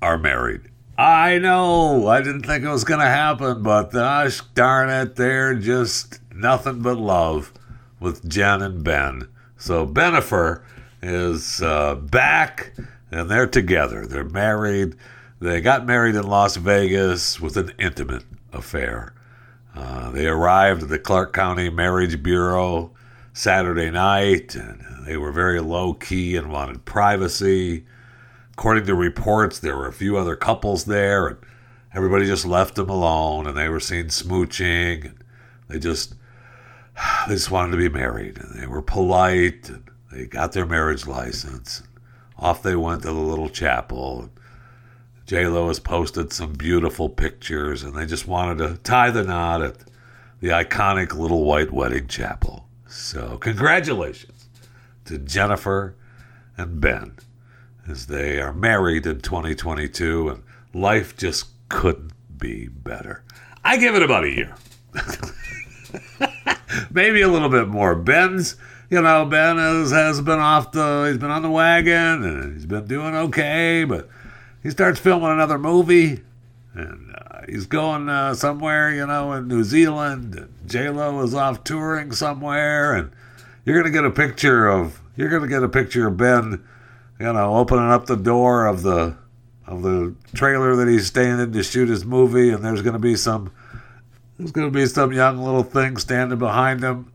are 0.00 0.18
married. 0.18 0.62
I 0.98 1.38
know. 1.38 2.08
I 2.08 2.20
didn't 2.20 2.42
think 2.42 2.64
it 2.64 2.68
was 2.68 2.84
going 2.84 3.00
to 3.00 3.06
happen, 3.06 3.62
but 3.62 3.92
gosh 3.92 4.40
darn 4.54 4.90
it, 4.90 5.16
they're 5.16 5.54
just 5.54 6.20
nothing 6.34 6.82
but 6.82 6.96
love 6.96 7.52
with 8.00 8.28
Jen 8.28 8.60
and 8.60 8.82
Ben. 8.82 9.28
So 9.56 9.86
Bennifer 9.86 10.62
is 11.00 11.62
uh, 11.62 11.94
back, 11.94 12.74
and 13.12 13.30
they're 13.30 13.46
together. 13.46 14.06
They're 14.06 14.24
married. 14.24 14.96
They 15.40 15.60
got 15.60 15.86
married 15.86 16.14
in 16.14 16.26
Las 16.26 16.56
Vegas 16.56 17.38
with 17.40 17.56
an 17.56 17.72
intimate 17.78 18.24
affair. 18.52 19.14
Uh, 19.74 20.10
they 20.10 20.26
arrived 20.26 20.82
at 20.82 20.88
the 20.88 20.98
Clark 20.98 21.32
County 21.32 21.68
Marriage 21.68 22.22
Bureau 22.22 22.92
Saturday 23.32 23.90
night, 23.90 24.54
and 24.54 25.06
they 25.06 25.16
were 25.16 25.32
very 25.32 25.60
low 25.60 25.94
key 25.94 26.36
and 26.36 26.50
wanted 26.50 26.84
privacy. 26.84 27.84
According 28.52 28.86
to 28.86 28.94
reports, 28.94 29.58
there 29.58 29.76
were 29.76 29.88
a 29.88 29.92
few 29.92 30.16
other 30.16 30.36
couples 30.36 30.84
there, 30.84 31.26
and 31.26 31.38
everybody 31.94 32.26
just 32.26 32.46
left 32.46 32.74
them 32.74 32.90
alone, 32.90 33.46
and 33.46 33.56
they 33.56 33.68
were 33.68 33.80
seen 33.80 34.06
smooching. 34.06 35.14
They 35.68 35.78
just 35.78 36.14
they 37.28 37.34
just 37.34 37.50
wanted 37.50 37.72
to 37.72 37.78
be 37.78 37.88
married, 37.88 38.38
and 38.38 38.60
they 38.60 38.66
were 38.66 38.82
polite, 38.82 39.68
and 39.68 39.90
they 40.10 40.26
got 40.26 40.52
their 40.52 40.66
marriage 40.66 41.06
license. 41.06 41.82
Off 42.38 42.62
they 42.62 42.76
went 42.76 43.02
to 43.02 43.08
the 43.08 43.14
little 43.14 43.48
chapel. 43.48 44.30
J 45.26 45.46
Lo 45.46 45.68
has 45.68 45.78
posted 45.78 46.32
some 46.32 46.52
beautiful 46.54 47.08
pictures, 47.08 47.82
and 47.82 47.94
they 47.94 48.06
just 48.06 48.26
wanted 48.26 48.58
to 48.58 48.76
tie 48.82 49.10
the 49.10 49.24
knot 49.24 49.62
at 49.62 49.76
the 50.40 50.48
iconic 50.48 51.14
little 51.14 51.44
white 51.44 51.72
wedding 51.72 52.08
chapel. 52.08 52.66
So, 52.88 53.38
congratulations 53.38 54.48
to 55.04 55.18
Jennifer 55.18 55.94
and 56.56 56.80
Ben 56.80 57.16
as 57.88 58.06
they 58.06 58.40
are 58.40 58.52
married 58.52 59.06
in 59.06 59.20
2022, 59.20 60.28
and 60.28 60.42
life 60.74 61.16
just 61.16 61.46
couldn't 61.68 62.12
be 62.36 62.68
better. 62.68 63.22
I 63.64 63.76
give 63.76 63.94
it 63.94 64.02
about 64.02 64.24
a 64.24 64.30
year. 64.30 64.54
Maybe 66.90 67.22
a 67.22 67.28
little 67.28 67.48
bit 67.48 67.68
more. 67.68 67.94
Ben's, 67.94 68.56
you 68.92 69.00
know, 69.00 69.24
Ben 69.24 69.56
has, 69.56 69.90
has 69.90 70.20
been 70.20 70.38
off 70.38 70.72
the, 70.72 71.06
he's 71.08 71.16
been 71.16 71.30
on 71.30 71.40
the 71.40 71.50
wagon 71.50 72.24
and 72.24 72.52
he's 72.52 72.66
been 72.66 72.84
doing 72.84 73.14
okay, 73.14 73.84
but 73.84 74.06
he 74.62 74.68
starts 74.68 75.00
filming 75.00 75.30
another 75.30 75.56
movie 75.56 76.20
and 76.74 77.14
uh, 77.16 77.40
he's 77.48 77.64
going 77.64 78.10
uh, 78.10 78.34
somewhere, 78.34 78.92
you 78.92 79.06
know, 79.06 79.32
in 79.32 79.48
New 79.48 79.64
Zealand. 79.64 80.46
J 80.66 80.90
Lo 80.90 81.22
is 81.22 81.34
off 81.34 81.64
touring 81.64 82.12
somewhere, 82.12 82.94
and 82.94 83.10
you're 83.64 83.78
gonna 83.80 83.90
get 83.90 84.04
a 84.04 84.10
picture 84.10 84.68
of 84.68 85.00
you're 85.16 85.30
gonna 85.30 85.48
get 85.48 85.62
a 85.62 85.70
picture 85.70 86.08
of 86.08 86.18
Ben, 86.18 86.62
you 87.18 87.32
know, 87.32 87.56
opening 87.56 87.90
up 87.90 88.04
the 88.04 88.16
door 88.16 88.66
of 88.66 88.82
the 88.82 89.16
of 89.66 89.82
the 89.82 90.14
trailer 90.34 90.76
that 90.76 90.88
he's 90.88 91.06
staying 91.06 91.40
in 91.40 91.52
to 91.52 91.62
shoot 91.62 91.88
his 91.88 92.04
movie, 92.04 92.50
and 92.50 92.62
there's 92.62 92.82
gonna 92.82 92.98
be 92.98 93.16
some 93.16 93.52
there's 94.36 94.52
gonna 94.52 94.70
be 94.70 94.84
some 94.84 95.14
young 95.14 95.38
little 95.38 95.62
thing 95.62 95.96
standing 95.96 96.38
behind 96.38 96.82
him. 96.82 97.10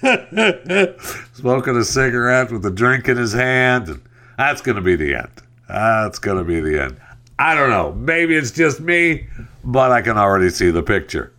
Smoking 1.34 1.76
a 1.76 1.84
cigarette 1.84 2.50
with 2.50 2.64
a 2.64 2.70
drink 2.70 3.08
in 3.08 3.16
his 3.16 3.32
hand, 3.32 3.88
and 3.88 4.02
that's 4.38 4.62
going 4.62 4.76
to 4.76 4.82
be 4.82 4.96
the 4.96 5.14
end. 5.14 5.42
That's 5.68 6.18
going 6.18 6.38
to 6.38 6.44
be 6.44 6.60
the 6.60 6.82
end. 6.82 7.00
I 7.38 7.54
don't 7.54 7.70
know. 7.70 7.92
Maybe 7.92 8.36
it's 8.36 8.50
just 8.50 8.80
me, 8.80 9.26
but 9.64 9.92
I 9.92 10.02
can 10.02 10.18
already 10.18 10.50
see 10.50 10.70
the 10.70 10.82
picture. 10.82 11.32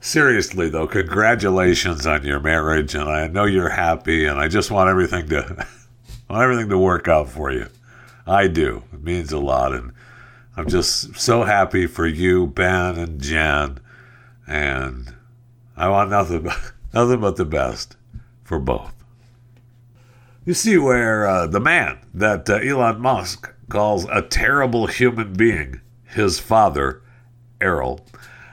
Seriously, 0.00 0.68
though, 0.68 0.86
congratulations 0.86 2.06
on 2.06 2.24
your 2.24 2.40
marriage, 2.40 2.94
and 2.94 3.08
I 3.08 3.28
know 3.28 3.44
you're 3.44 3.68
happy, 3.68 4.26
and 4.26 4.38
I 4.38 4.48
just 4.48 4.70
want 4.70 4.90
everything 4.90 5.28
to 5.28 5.66
want 6.28 6.42
everything 6.42 6.68
to 6.70 6.78
work 6.78 7.06
out 7.06 7.28
for 7.28 7.52
you. 7.52 7.68
I 8.26 8.48
do. 8.48 8.82
It 8.92 9.02
means 9.02 9.32
a 9.32 9.38
lot, 9.38 9.72
and 9.72 9.92
I'm 10.56 10.68
just 10.68 11.16
so 11.16 11.44
happy 11.44 11.86
for 11.86 12.06
you, 12.06 12.46
Ben 12.48 12.98
and 12.98 13.20
Jen, 13.20 13.78
and 14.46 15.14
I 15.76 15.88
want 15.88 16.10
nothing 16.10 16.42
but, 16.42 16.58
nothing 16.92 17.20
but 17.20 17.36
the 17.36 17.44
best 17.44 17.96
for 18.44 18.58
both. 18.58 18.94
You 20.44 20.54
see 20.54 20.76
where 20.76 21.26
uh, 21.26 21.46
the 21.46 21.60
man 21.60 21.98
that 22.12 22.50
uh, 22.50 22.54
Elon 22.54 23.00
Musk 23.00 23.52
calls 23.68 24.06
a 24.10 24.22
terrible 24.22 24.86
human 24.86 25.34
being 25.34 25.80
his 26.04 26.38
father, 26.38 27.00
Errol, 27.60 28.04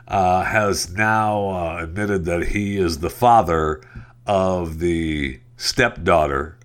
uh, 0.07 0.43
has 0.43 0.91
now 0.91 1.49
uh, 1.49 1.79
admitted 1.83 2.25
that 2.25 2.49
he 2.49 2.77
is 2.77 2.99
the 2.99 3.09
father 3.09 3.81
of 4.25 4.79
the 4.79 5.39
stepdaughter 5.57 6.57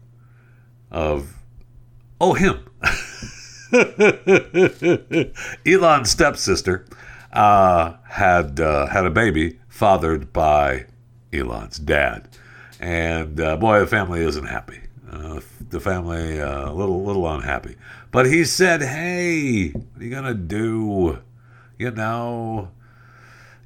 of, 0.91 1.35
oh, 2.21 2.35
him. 2.35 2.61
Elon's 5.67 6.11
stepsister 6.11 6.87
uh, 7.33 7.95
had 8.09 8.61
uh, 8.61 8.87
had 8.87 9.05
a 9.05 9.11
baby 9.11 9.59
fathered 9.69 10.33
by 10.33 10.87
Elon's 11.39 11.79
dad, 11.79 12.29
and 12.81 13.41
uh, 13.41 13.57
boy, 13.57 13.81
the 13.81 13.87
family 13.87 14.23
isn't 14.23 14.47
happy. 14.47 14.81
Uh, 15.11 15.41
the 15.71 15.81
family 15.81 16.41
uh, 16.41 16.71
a 16.71 16.75
little 16.75 17.05
little 17.05 17.29
unhappy. 17.29 17.77
But 18.11 18.27
he 18.27 18.45
said, 18.45 18.83
"Hey, 18.83 19.71
what 19.71 20.01
are 20.01 20.05
you 20.05 20.11
gonna 20.11 20.35
do? 20.35 21.19
You 21.79 21.91
know, 21.91 22.71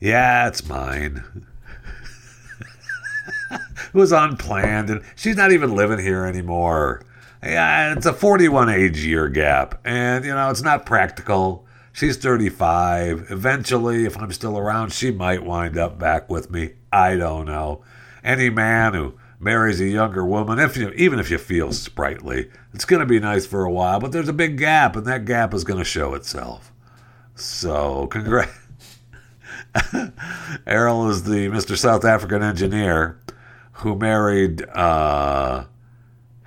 yeah, 0.01 0.49
it's 0.49 0.67
mine." 0.67 1.25
it 3.51 3.95
was 3.95 4.13
unplanned, 4.13 4.91
and 4.91 5.03
she's 5.17 5.37
not 5.37 5.53
even 5.53 5.75
living 5.75 5.99
here 5.99 6.25
anymore. 6.25 7.03
Yeah, 7.43 7.95
it's 7.95 8.07
a 8.07 8.13
41 8.13 8.69
age 8.69 9.05
year 9.05 9.29
gap, 9.29 9.81
and 9.85 10.25
you 10.25 10.35
know 10.35 10.51
it's 10.51 10.63
not 10.63 10.87
practical. 10.87 11.67
She's 11.93 12.17
35. 12.17 13.27
Eventually, 13.31 14.05
if 14.05 14.17
I'm 14.17 14.33
still 14.33 14.57
around, 14.57 14.93
she 14.93 15.11
might 15.11 15.45
wind 15.45 15.77
up 15.77 15.99
back 15.99 16.29
with 16.31 16.51
me. 16.51 16.75
I 16.93 17.17
don't 17.17 17.47
know. 17.47 17.83
Any 18.25 18.51
man 18.51 18.95
who 18.95 19.15
marries 19.41 19.81
a 19.81 19.87
younger 19.87 20.25
woman, 20.25 20.59
if 20.59 20.77
you 20.77 20.91
even 20.91 21.19
if 21.19 21.31
you 21.31 21.39
feel 21.39 21.73
sprightly, 21.73 22.51
it's 22.73 22.85
going 22.85 23.01
to 23.01 23.07
be 23.07 23.21
nice 23.21 23.47
for 23.47 23.65
a 23.65 23.71
while, 23.71 24.01
but 24.01 24.13
there's 24.13 24.29
a 24.29 24.33
big 24.33 24.59
gap, 24.59 24.97
and 24.97 25.07
that 25.07 25.25
gap 25.25 25.55
is 25.55 25.65
going 25.65 25.79
to 25.79 25.85
show 25.85 26.15
itself. 26.15 26.73
So, 27.35 28.09
congrats. 28.09 28.53
Errol 30.67 31.09
is 31.09 31.25
the 31.25 31.49
Mr. 31.49 31.77
South 31.77 32.05
African 32.05 32.43
engineer 32.43 33.21
who 33.73 33.95
married 33.95 34.69
uh, 34.71 35.65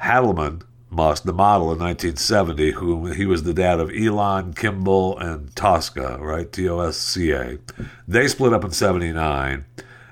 Haldeman, 0.01 0.63
the 0.89 1.33
model 1.33 1.71
in 1.71 1.79
1970, 1.79 2.71
who 2.71 3.05
he 3.07 3.25
was 3.25 3.43
the 3.43 3.53
dad 3.53 3.79
of 3.79 3.89
Elon, 3.91 4.53
Kimball, 4.53 5.17
and 5.17 5.55
Tosca, 5.55 6.17
right? 6.19 6.51
T 6.51 6.67
O 6.67 6.79
S 6.79 6.97
C 6.97 7.31
A. 7.31 7.57
They 8.07 8.27
split 8.27 8.51
up 8.51 8.65
in 8.65 8.71
79. 8.71 9.65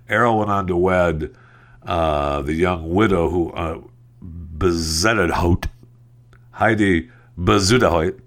Errol 0.09 0.39
went 0.39 0.49
on 0.49 0.67
to 0.67 0.75
wed 0.75 1.35
uh, 1.83 2.41
the 2.41 2.53
young 2.53 2.89
widow 2.89 3.29
who 3.29 3.51
uh, 3.51 3.79
Heidi 6.51 7.09
Bezudahout. 7.37 8.19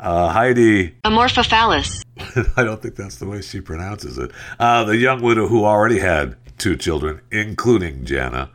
Uh, 0.00 0.28
Heidi 0.28 0.90
Amorphophallus. 1.04 2.04
I 2.56 2.64
don't 2.64 2.80
think 2.82 2.96
that's 2.96 3.16
the 3.16 3.26
way 3.26 3.40
she 3.40 3.60
pronounces 3.60 4.18
it. 4.18 4.30
Uh, 4.58 4.84
the 4.84 4.96
young 4.96 5.22
widow 5.22 5.48
who 5.48 5.64
already 5.64 5.98
had 5.98 6.36
two 6.58 6.76
children, 6.76 7.20
including 7.30 8.04
Jana. 8.04 8.50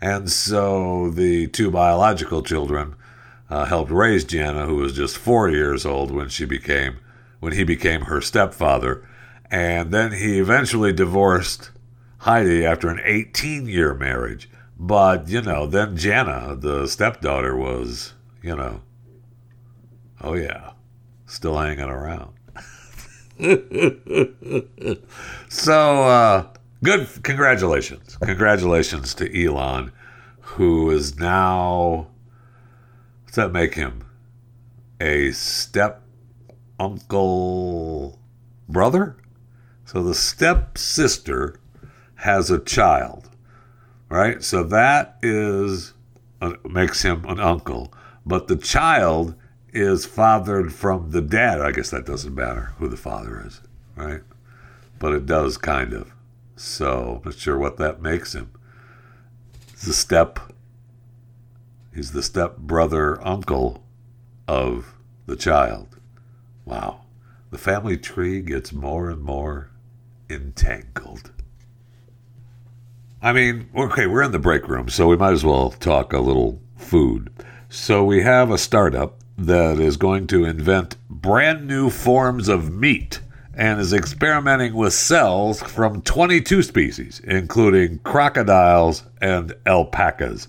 And 0.00 0.30
so 0.30 1.10
the 1.10 1.46
two 1.46 1.70
biological 1.70 2.42
children 2.42 2.96
uh, 3.48 3.66
helped 3.66 3.90
raise 3.90 4.24
Jana, 4.24 4.66
who 4.66 4.76
was 4.76 4.94
just 4.94 5.16
four 5.16 5.48
years 5.48 5.86
old 5.86 6.10
when 6.10 6.28
she 6.28 6.44
became 6.44 6.98
when 7.40 7.52
he 7.52 7.64
became 7.64 8.02
her 8.02 8.20
stepfather. 8.20 9.06
And 9.50 9.92
then 9.92 10.12
he 10.12 10.38
eventually 10.38 10.92
divorced 10.92 11.70
Heidi 12.22 12.64
after 12.64 12.88
an 12.88 13.00
18 13.02 13.66
year 13.66 13.94
marriage. 13.94 14.48
But, 14.78 15.28
you 15.28 15.42
know, 15.42 15.66
then 15.66 15.96
Jana, 15.96 16.54
the 16.56 16.86
stepdaughter, 16.86 17.56
was, 17.56 18.14
you 18.40 18.54
know, 18.54 18.82
oh 20.20 20.34
yeah, 20.34 20.70
still 21.26 21.58
hanging 21.58 21.80
around. 21.80 22.32
so, 25.48 26.02
uh, 26.04 26.46
good. 26.84 27.08
Congratulations. 27.24 28.16
Congratulations 28.22 29.14
to 29.14 29.44
Elon, 29.44 29.90
who 30.40 30.92
is 30.92 31.18
now, 31.18 32.06
what's 33.24 33.34
that 33.34 33.50
make 33.50 33.74
him? 33.74 34.04
A 35.00 35.32
step 35.32 36.02
uncle 36.78 38.20
brother? 38.68 39.16
So 39.84 40.04
the 40.04 40.14
step 40.14 40.78
sister 40.78 41.58
has 42.22 42.50
a 42.50 42.58
child, 42.60 43.28
right? 44.08 44.44
So 44.44 44.62
that 44.62 45.16
is 45.22 45.92
uh, 46.40 46.54
makes 46.64 47.02
him 47.02 47.24
an 47.24 47.40
uncle, 47.40 47.92
but 48.24 48.46
the 48.46 48.56
child 48.56 49.34
is 49.72 50.06
fathered 50.06 50.72
from 50.72 51.10
the 51.10 51.20
dad. 51.20 51.60
I 51.60 51.72
guess 51.72 51.90
that 51.90 52.06
doesn't 52.06 52.34
matter 52.34 52.74
who 52.78 52.86
the 52.86 52.96
father 52.96 53.42
is, 53.44 53.60
right? 53.96 54.20
But 55.00 55.14
it 55.14 55.26
does 55.26 55.58
kind 55.58 55.92
of. 55.92 56.12
So 56.54 57.16
I'm 57.24 57.30
not 57.30 57.38
sure 57.38 57.58
what 57.58 57.76
that 57.78 58.00
makes 58.00 58.34
him. 58.34 58.52
The 59.84 59.92
step. 59.92 60.38
He's 61.92 62.12
the 62.12 62.22
step 62.22 62.56
brother 62.56 63.20
uncle 63.26 63.82
of 64.46 64.94
the 65.26 65.36
child. 65.36 65.98
Wow. 66.64 67.00
The 67.50 67.58
family 67.58 67.96
tree 67.96 68.40
gets 68.42 68.72
more 68.72 69.10
and 69.10 69.22
more 69.22 69.70
entangled. 70.30 71.32
I 73.24 73.32
mean, 73.32 73.68
okay, 73.76 74.08
we're 74.08 74.24
in 74.24 74.32
the 74.32 74.40
break 74.40 74.66
room, 74.66 74.88
so 74.88 75.06
we 75.06 75.16
might 75.16 75.32
as 75.32 75.44
well 75.44 75.70
talk 75.70 76.12
a 76.12 76.18
little 76.18 76.60
food. 76.76 77.30
So 77.68 78.02
we 78.02 78.20
have 78.22 78.50
a 78.50 78.58
startup 78.58 79.14
that 79.38 79.78
is 79.78 79.96
going 79.96 80.26
to 80.26 80.44
invent 80.44 80.96
brand 81.08 81.68
new 81.68 81.88
forms 81.88 82.48
of 82.48 82.72
meat 82.72 83.20
and 83.54 83.80
is 83.80 83.92
experimenting 83.92 84.74
with 84.74 84.92
cells 84.92 85.62
from 85.62 86.02
22 86.02 86.64
species, 86.64 87.20
including 87.22 88.00
crocodiles 88.00 89.04
and 89.20 89.54
alpacas. 89.66 90.48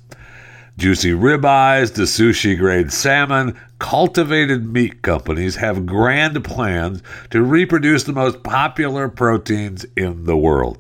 Juicy 0.76 1.12
ribeyes 1.12 1.94
to 1.94 2.02
sushi 2.02 2.58
grade 2.58 2.92
salmon, 2.92 3.56
cultivated 3.78 4.66
meat 4.66 5.04
companies 5.04 5.58
have 5.58 5.86
grand 5.86 6.44
plans 6.44 7.04
to 7.30 7.44
reproduce 7.44 8.06
the 8.06 8.14
most 8.14 8.42
popular 8.42 9.10
proteins 9.10 9.86
in 9.96 10.24
the 10.24 10.38
world. 10.38 10.80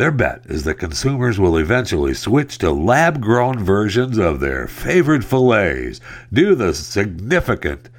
Their 0.00 0.10
bet 0.10 0.46
is 0.46 0.64
that 0.64 0.76
consumers 0.76 1.38
will 1.38 1.58
eventually 1.58 2.14
switch 2.14 2.56
to 2.60 2.70
lab 2.70 3.20
grown 3.20 3.62
versions 3.62 4.16
of 4.16 4.40
their 4.40 4.66
favorite 4.66 5.22
fillets 5.22 6.00
due 6.32 6.48
to 6.48 6.54
the 6.54 6.72
significant 6.72 7.90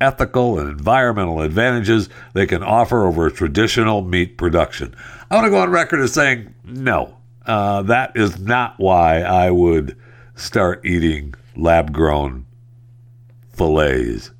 ethical 0.00 0.58
and 0.58 0.70
environmental 0.70 1.42
advantages 1.42 2.08
they 2.32 2.46
can 2.46 2.62
offer 2.62 3.04
over 3.04 3.28
traditional 3.28 4.00
meat 4.00 4.38
production. 4.38 4.94
I 5.30 5.34
want 5.34 5.44
to 5.44 5.50
go 5.50 5.58
on 5.58 5.68
record 5.68 6.00
as 6.00 6.14
saying 6.14 6.54
no, 6.64 7.18
uh, 7.44 7.82
that 7.82 8.12
is 8.14 8.38
not 8.40 8.76
why 8.78 9.20
I 9.20 9.50
would 9.50 9.98
start 10.36 10.86
eating 10.86 11.34
lab 11.56 11.92
grown 11.92 12.46
fillets. 13.52 14.30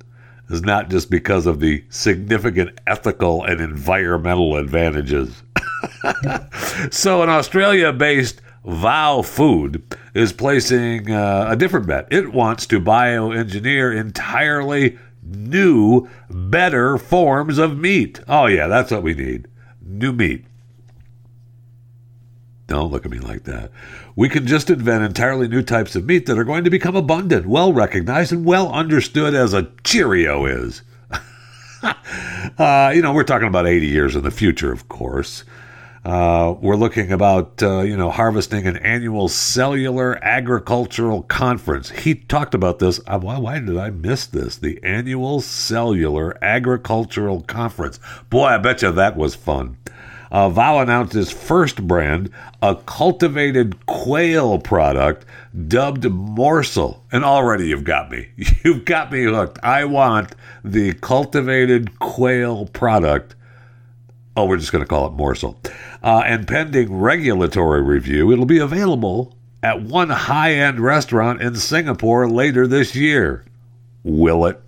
It's 0.49 0.61
not 0.61 0.89
just 0.89 1.11
because 1.11 1.45
of 1.45 1.59
the 1.59 1.83
significant 1.89 2.79
ethical 2.87 3.43
and 3.43 3.61
environmental 3.61 4.57
advantages. 4.57 5.43
so, 6.91 7.21
an 7.21 7.29
Australia 7.29 7.91
based 7.91 8.41
Vow 8.65 9.21
Food 9.21 9.83
is 10.13 10.33
placing 10.33 11.11
uh, 11.11 11.47
a 11.49 11.55
different 11.55 11.87
bet. 11.87 12.07
It 12.11 12.33
wants 12.33 12.65
to 12.67 12.79
bioengineer 12.79 13.95
entirely 13.95 14.97
new, 15.23 16.07
better 16.29 16.97
forms 16.97 17.57
of 17.57 17.77
meat. 17.77 18.19
Oh, 18.27 18.45
yeah, 18.45 18.67
that's 18.67 18.91
what 18.91 19.03
we 19.03 19.13
need 19.13 19.47
new 19.91 20.13
meat. 20.13 20.45
Don't 22.67 22.91
look 22.91 23.05
at 23.05 23.11
me 23.11 23.19
like 23.19 23.43
that. 23.43 23.71
We 24.15 24.29
can 24.29 24.47
just 24.47 24.69
invent 24.69 25.03
entirely 25.03 25.47
new 25.47 25.61
types 25.61 25.95
of 25.95 26.05
meat 26.05 26.25
that 26.25 26.37
are 26.37 26.45
going 26.45 26.63
to 26.63 26.69
become 26.69 26.95
abundant, 26.95 27.45
well 27.45 27.73
recognized, 27.73 28.31
and 28.31 28.45
well 28.45 28.71
understood 28.71 29.33
as 29.33 29.53
a 29.53 29.69
Cheerio 29.83 30.45
is. 30.45 30.81
uh, 31.83 32.91
you 32.95 33.01
know, 33.01 33.13
we're 33.13 33.23
talking 33.23 33.47
about 33.47 33.67
80 33.67 33.87
years 33.87 34.15
in 34.15 34.23
the 34.23 34.31
future, 34.31 34.71
of 34.71 34.87
course. 34.87 35.43
Uh, 36.03 36.55
we're 36.61 36.75
looking 36.75 37.11
about 37.11 37.61
uh, 37.61 37.81
you 37.81 37.95
know 37.95 38.09
harvesting 38.09 38.65
an 38.65 38.75
annual 38.77 39.27
cellular 39.27 40.17
agricultural 40.23 41.21
conference. 41.23 41.89
He 41.89 42.15
talked 42.15 42.55
about 42.55 42.79
this. 42.79 42.99
Uh, 43.05 43.19
why, 43.19 43.37
why 43.37 43.59
did 43.59 43.77
I 43.77 43.91
miss 43.91 44.25
this? 44.25 44.57
The 44.57 44.79
annual 44.83 45.41
cellular 45.41 46.43
agricultural 46.43 47.41
conference. 47.41 47.99
Boy, 48.31 48.45
I 48.45 48.57
bet 48.57 48.81
you 48.81 48.91
that 48.91 49.15
was 49.15 49.35
fun. 49.35 49.77
Uh, 50.31 50.49
Vow 50.49 50.79
announced 50.79 51.13
his 51.13 51.29
first 51.29 51.85
brand, 51.85 52.31
a 52.61 52.75
cultivated 52.75 53.85
quail 53.85 54.57
product 54.57 55.25
dubbed 55.67 56.05
Morsel. 56.05 57.01
And 57.11 57.25
already 57.25 57.67
you've 57.67 57.83
got 57.83 58.09
me. 58.09 58.29
You've 58.63 58.85
got 58.85 59.11
me 59.11 59.23
hooked. 59.23 59.59
I 59.61 59.83
want 59.83 60.33
the 60.63 60.93
cultivated 60.93 61.99
quail 61.99 62.65
product 62.67 63.35
Oh, 64.35 64.45
we're 64.45 64.57
just 64.57 64.71
going 64.71 64.83
to 64.83 64.87
call 64.87 65.07
it 65.07 65.13
Morsel. 65.13 65.57
Uh, 66.01 66.23
and 66.25 66.47
pending 66.47 66.97
regulatory 66.97 67.81
review, 67.81 68.31
it'll 68.31 68.45
be 68.45 68.59
available 68.59 69.35
at 69.61 69.81
one 69.81 70.09
high 70.09 70.53
end 70.53 70.79
restaurant 70.79 71.41
in 71.41 71.55
Singapore 71.55 72.29
later 72.29 72.65
this 72.65 72.95
year. 72.95 73.45
Will 74.03 74.45
it? 74.45 74.61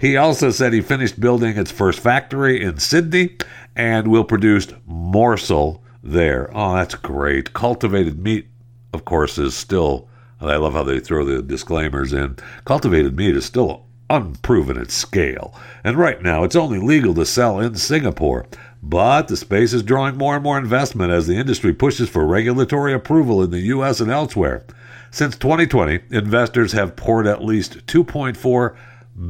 He 0.00 0.16
also 0.16 0.50
said 0.50 0.72
he 0.72 0.80
finished 0.80 1.20
building 1.20 1.56
its 1.56 1.70
first 1.70 2.00
factory 2.00 2.62
in 2.62 2.78
Sydney 2.78 3.36
and 3.76 4.08
will 4.08 4.24
produce 4.24 4.68
morsel 4.84 5.82
there. 6.02 6.50
Oh, 6.52 6.74
that's 6.74 6.94
great. 6.96 7.54
Cultivated 7.54 8.18
meat, 8.18 8.48
of 8.92 9.04
course, 9.04 9.38
is 9.38 9.54
still. 9.54 10.08
I 10.40 10.56
love 10.56 10.74
how 10.74 10.82
they 10.82 11.00
throw 11.00 11.24
the 11.24 11.40
disclaimers 11.40 12.12
in. 12.12 12.36
Cultivated 12.66 13.16
meat 13.16 13.36
is 13.36 13.46
still 13.46 13.86
unproven 14.10 14.76
at 14.76 14.90
scale, 14.90 15.54
and 15.82 15.96
right 15.96 16.20
now 16.22 16.44
it's 16.44 16.56
only 16.56 16.78
legal 16.78 17.14
to 17.14 17.24
sell 17.24 17.58
in 17.58 17.76
Singapore. 17.76 18.46
But 18.86 19.28
the 19.28 19.36
space 19.38 19.72
is 19.72 19.82
drawing 19.82 20.18
more 20.18 20.34
and 20.34 20.44
more 20.44 20.58
investment 20.58 21.10
as 21.10 21.26
the 21.26 21.36
industry 21.36 21.72
pushes 21.72 22.10
for 22.10 22.26
regulatory 22.26 22.92
approval 22.92 23.42
in 23.42 23.50
the 23.50 23.60
U.S. 23.60 23.98
and 23.98 24.10
elsewhere. 24.10 24.62
Since 25.10 25.38
2020, 25.38 26.00
investors 26.10 26.72
have 26.72 26.94
poured 26.94 27.26
at 27.26 27.42
least 27.42 27.86
$2.4 27.86 28.76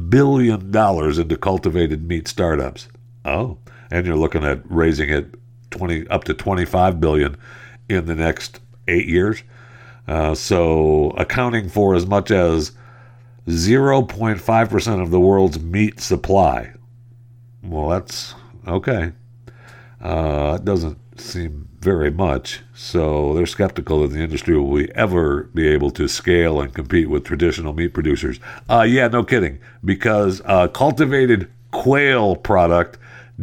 billion 0.09 0.59
into 1.21 1.37
cultivated 1.37 2.05
meat 2.05 2.27
startups. 2.27 2.89
Oh, 3.23 3.57
and 3.89 4.05
you're 4.05 4.17
looking 4.17 4.43
at 4.43 4.59
raising 4.65 5.09
it 5.09 5.35
20 5.71 6.09
up 6.09 6.25
to 6.25 6.33
25 6.33 6.99
billion 6.99 7.37
in 7.87 8.07
the 8.07 8.15
next 8.15 8.59
eight 8.89 9.07
years. 9.07 9.41
Uh, 10.05 10.35
so 10.35 11.11
accounting 11.11 11.69
for 11.69 11.95
as 11.95 12.05
much 12.05 12.29
as 12.29 12.73
0.5% 13.47 15.01
of 15.01 15.11
the 15.11 15.19
world's 15.19 15.61
meat 15.61 16.01
supply. 16.01 16.73
Well, 17.63 17.87
that's 17.87 18.35
okay. 18.67 19.13
Uh, 20.05 20.59
doesn't 20.59 20.99
seem 21.19 21.67
very 21.79 22.11
much. 22.11 22.61
So 22.75 23.33
they're 23.33 23.47
skeptical 23.47 24.03
that 24.03 24.09
the 24.09 24.21
industry 24.21 24.55
will 24.55 24.75
be, 24.75 24.93
ever 24.93 25.45
be 25.45 25.67
able 25.67 25.89
to 25.91 26.07
scale 26.07 26.61
and 26.61 26.71
compete 26.71 27.09
with 27.09 27.23
traditional 27.23 27.73
meat 27.73 27.87
producers. 27.87 28.39
Uh, 28.69 28.85
yeah, 28.87 29.07
no 29.07 29.23
kidding. 29.23 29.57
Because 29.83 30.43
uh, 30.45 30.67
cultivated 30.67 31.51
quail 31.71 32.35
product 32.35 32.99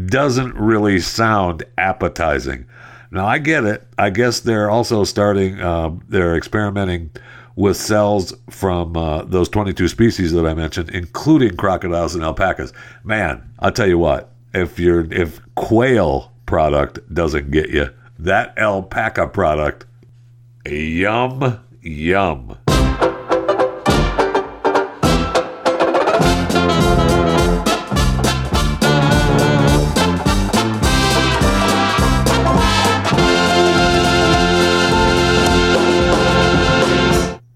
doesn't 0.07 0.55
really 0.55 1.01
sound 1.01 1.65
appetizing. 1.79 2.67
Now, 3.11 3.27
I 3.27 3.39
get 3.39 3.65
it. 3.65 3.85
I 3.99 4.11
guess 4.11 4.39
they're 4.39 4.71
also 4.71 5.03
starting, 5.03 5.61
uh, 5.61 5.91
they're 6.09 6.37
experimenting 6.37 7.11
with 7.57 7.77
cells 7.77 8.33
from 8.51 8.97
uh, 8.97 9.25
those 9.25 9.49
22 9.49 9.89
species 9.89 10.31
that 10.31 10.47
I 10.47 10.55
mentioned, 10.55 10.91
including 10.91 11.57
crocodiles 11.57 12.15
and 12.15 12.23
alpacas. 12.23 12.73
Man, 13.03 13.51
I'll 13.59 13.73
tell 13.73 13.89
you 13.89 13.99
what, 13.99 14.33
if 14.55 14.79
you're, 14.79 15.13
if 15.13 15.41
quail 15.57 16.32
product 16.53 17.01
doesn't 17.15 17.51
get 17.51 17.71
you, 17.71 17.89
that 18.19 18.53
alpaca 18.59 19.27
product, 19.27 19.87
yum, 20.67 21.59
yum. 21.81 22.59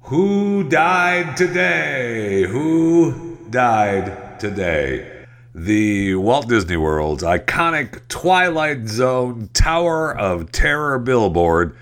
Who 0.04 0.66
died 0.70 1.36
today? 1.36 2.44
Who 2.44 3.36
died 3.50 4.40
today? 4.40 5.15
The 5.58 6.16
Walt 6.16 6.50
Disney 6.50 6.76
World's 6.76 7.22
iconic 7.22 8.06
Twilight 8.08 8.88
Zone 8.88 9.48
Tower 9.54 10.14
of 10.14 10.52
Terror 10.52 10.98
billboard 10.98 11.74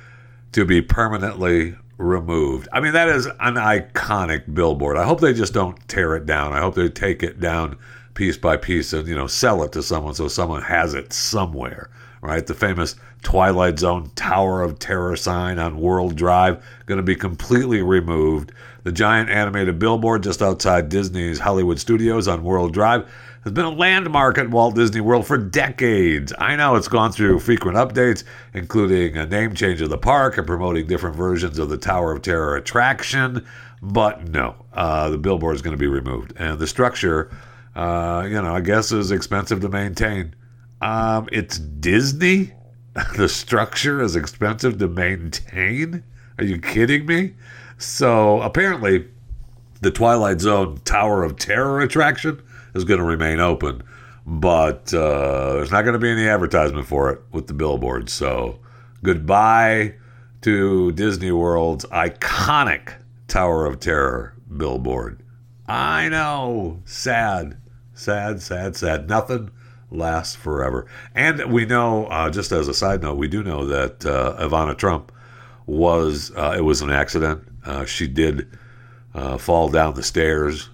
to 0.53 0.65
be 0.65 0.81
permanently 0.81 1.75
removed. 1.99 2.69
I 2.73 2.79
mean, 2.79 2.93
that 2.93 3.09
is 3.09 3.27
an 3.27 3.57
iconic 3.57 4.55
billboard. 4.55 4.97
I 4.97 5.03
hope 5.03 5.21
they 5.21 5.35
just 5.35 5.53
don't 5.53 5.77
tear 5.89 6.15
it 6.15 6.25
down. 6.25 6.53
I 6.53 6.61
hope 6.61 6.77
they 6.77 6.89
take 6.89 7.25
it 7.25 7.41
down 7.41 7.77
piece 8.15 8.37
by 8.37 8.57
piece 8.57 8.93
and, 8.93 9.07
you 9.07 9.15
know, 9.15 9.27
sell 9.27 9.63
it 9.63 9.73
to 9.73 9.83
someone 9.83 10.15
so 10.15 10.29
someone 10.29 10.63
has 10.63 10.95
it 10.95 11.13
somewhere 11.13 11.91
right? 12.25 12.47
The 12.47 12.55
famous 12.55 12.97
Twilight 13.23 13.79
Zone 13.79 14.11
Tower 14.15 14.63
of 14.63 14.79
Terror 14.79 15.15
sign 15.15 15.59
on 15.59 15.79
World 15.79 16.17
Drive 16.17 16.65
going 16.87 16.97
to 16.97 17.03
be 17.03 17.15
completely 17.15 17.83
removed. 17.83 18.51
The 18.83 18.93
giant 18.93 19.29
animated 19.29 19.79
billboard 19.79 20.23
just 20.23 20.41
outside 20.41 20.89
Disney's 20.89 21.39
Hollywood 21.39 21.79
Studios 21.79 22.27
on 22.27 22.43
World 22.43 22.73
Drive 22.73 23.07
has 23.43 23.53
been 23.53 23.67
a 23.67 23.71
landmark 23.71 24.39
at 24.39 24.49
Walt 24.49 24.75
Disney 24.75 25.03
World 25.03 25.27
for 25.27 25.37
decades. 25.37 26.33
I 26.39 26.57
know 26.57 26.77
it's 26.77 26.89
gone 26.89 27.13
through 27.13 27.41
frequent 27.41 27.77
updates, 27.77 28.25
including 28.55 29.19
a 29.19 29.27
name 29.27 29.55
change 29.55 29.83
of 29.83 29.91
the 29.91 29.99
park 29.99 30.39
and 30.39 30.47
promoting 30.47 30.87
different 30.87 31.17
versions 31.17 31.59
of 31.59 31.69
the 31.69 31.77
Tower 31.77 32.11
of 32.11 32.23
Terror 32.23 32.57
attraction. 32.57 33.47
But 33.83 34.29
no, 34.29 34.55
uh, 34.73 35.11
the 35.11 35.19
billboard 35.19 35.57
is 35.57 35.63
going 35.63 35.77
to 35.77 35.79
be 35.79 35.87
removed. 35.87 36.33
And 36.37 36.59
the 36.59 36.67
structure, 36.67 37.31
uh, 37.75 38.27
you 38.27 38.41
know, 38.41 38.55
I 38.55 38.61
guess 38.61 38.93
is 38.93 39.11
expensive 39.11 39.61
to 39.61 39.69
maintain. 39.69 40.35
Um, 40.81 41.29
it's 41.33 41.59
Disney. 41.59 42.53
the 43.17 43.29
structure 43.29 44.01
is 44.01 44.15
expensive 44.15 44.79
to 44.79 44.89
maintain. 44.89 46.05
Are 46.39 46.45
you 46.45 46.61
kidding 46.61 47.07
me? 47.07 47.35
So 47.79 48.41
apparently, 48.43 49.09
the 49.81 49.91
Twilight 49.91 50.41
Zone 50.41 50.79
Tower 50.85 51.25
of 51.25 51.37
Terror 51.37 51.81
attraction 51.81 52.41
is 52.75 52.85
going 52.85 52.99
to 52.99 53.05
remain 53.05 53.41
open, 53.41 53.83
but 54.27 54.95
uh, 54.95 55.55
there's 55.55 55.71
not 55.71 55.83
going 55.83 55.95
to 55.95 55.99
be 55.99 56.11
any 56.11 56.29
advertisement 56.29 56.87
for 56.87 57.11
it 57.11 57.21
with 57.33 57.49
the 57.49 57.55
billboard. 57.55 58.09
So 58.09 58.59
goodbye 59.03 59.95
to 60.43 60.93
Disney 60.93 61.33
World's 61.33 61.85
iconic 61.87 62.95
Tower 63.27 63.67
of 63.67 63.81
Terror 63.81 64.35
billboard. 64.57 65.23
I 65.67 66.09
know, 66.09 66.83
sad, 66.85 67.57
sad, 67.95 68.43
sad, 68.43 68.77
sad. 68.77 69.09
Nothing 69.09 69.51
lasts 69.91 70.35
forever. 70.35 70.87
And 71.15 71.53
we 71.53 71.65
know, 71.65 72.07
uh, 72.07 72.31
just 72.31 72.53
as 72.53 72.69
a 72.69 72.75
side 72.75 73.03
note, 73.03 73.17
we 73.17 73.29
do 73.29 73.43
know 73.43 73.65
that 73.67 74.05
uh, 74.05 74.37
Ivana 74.39 74.77
Trump 74.77 75.13
was, 75.67 76.33
uh, 76.37 76.55
it 76.57 76.63
was 76.63 76.83
an 76.83 76.91
accident. 76.91 77.43
Uh, 77.65 77.85
she 77.85 78.07
did 78.07 78.49
uh, 79.15 79.39
fall 79.39 79.69
down 79.69 79.95
the 79.95 80.03
stairs, 80.03 80.69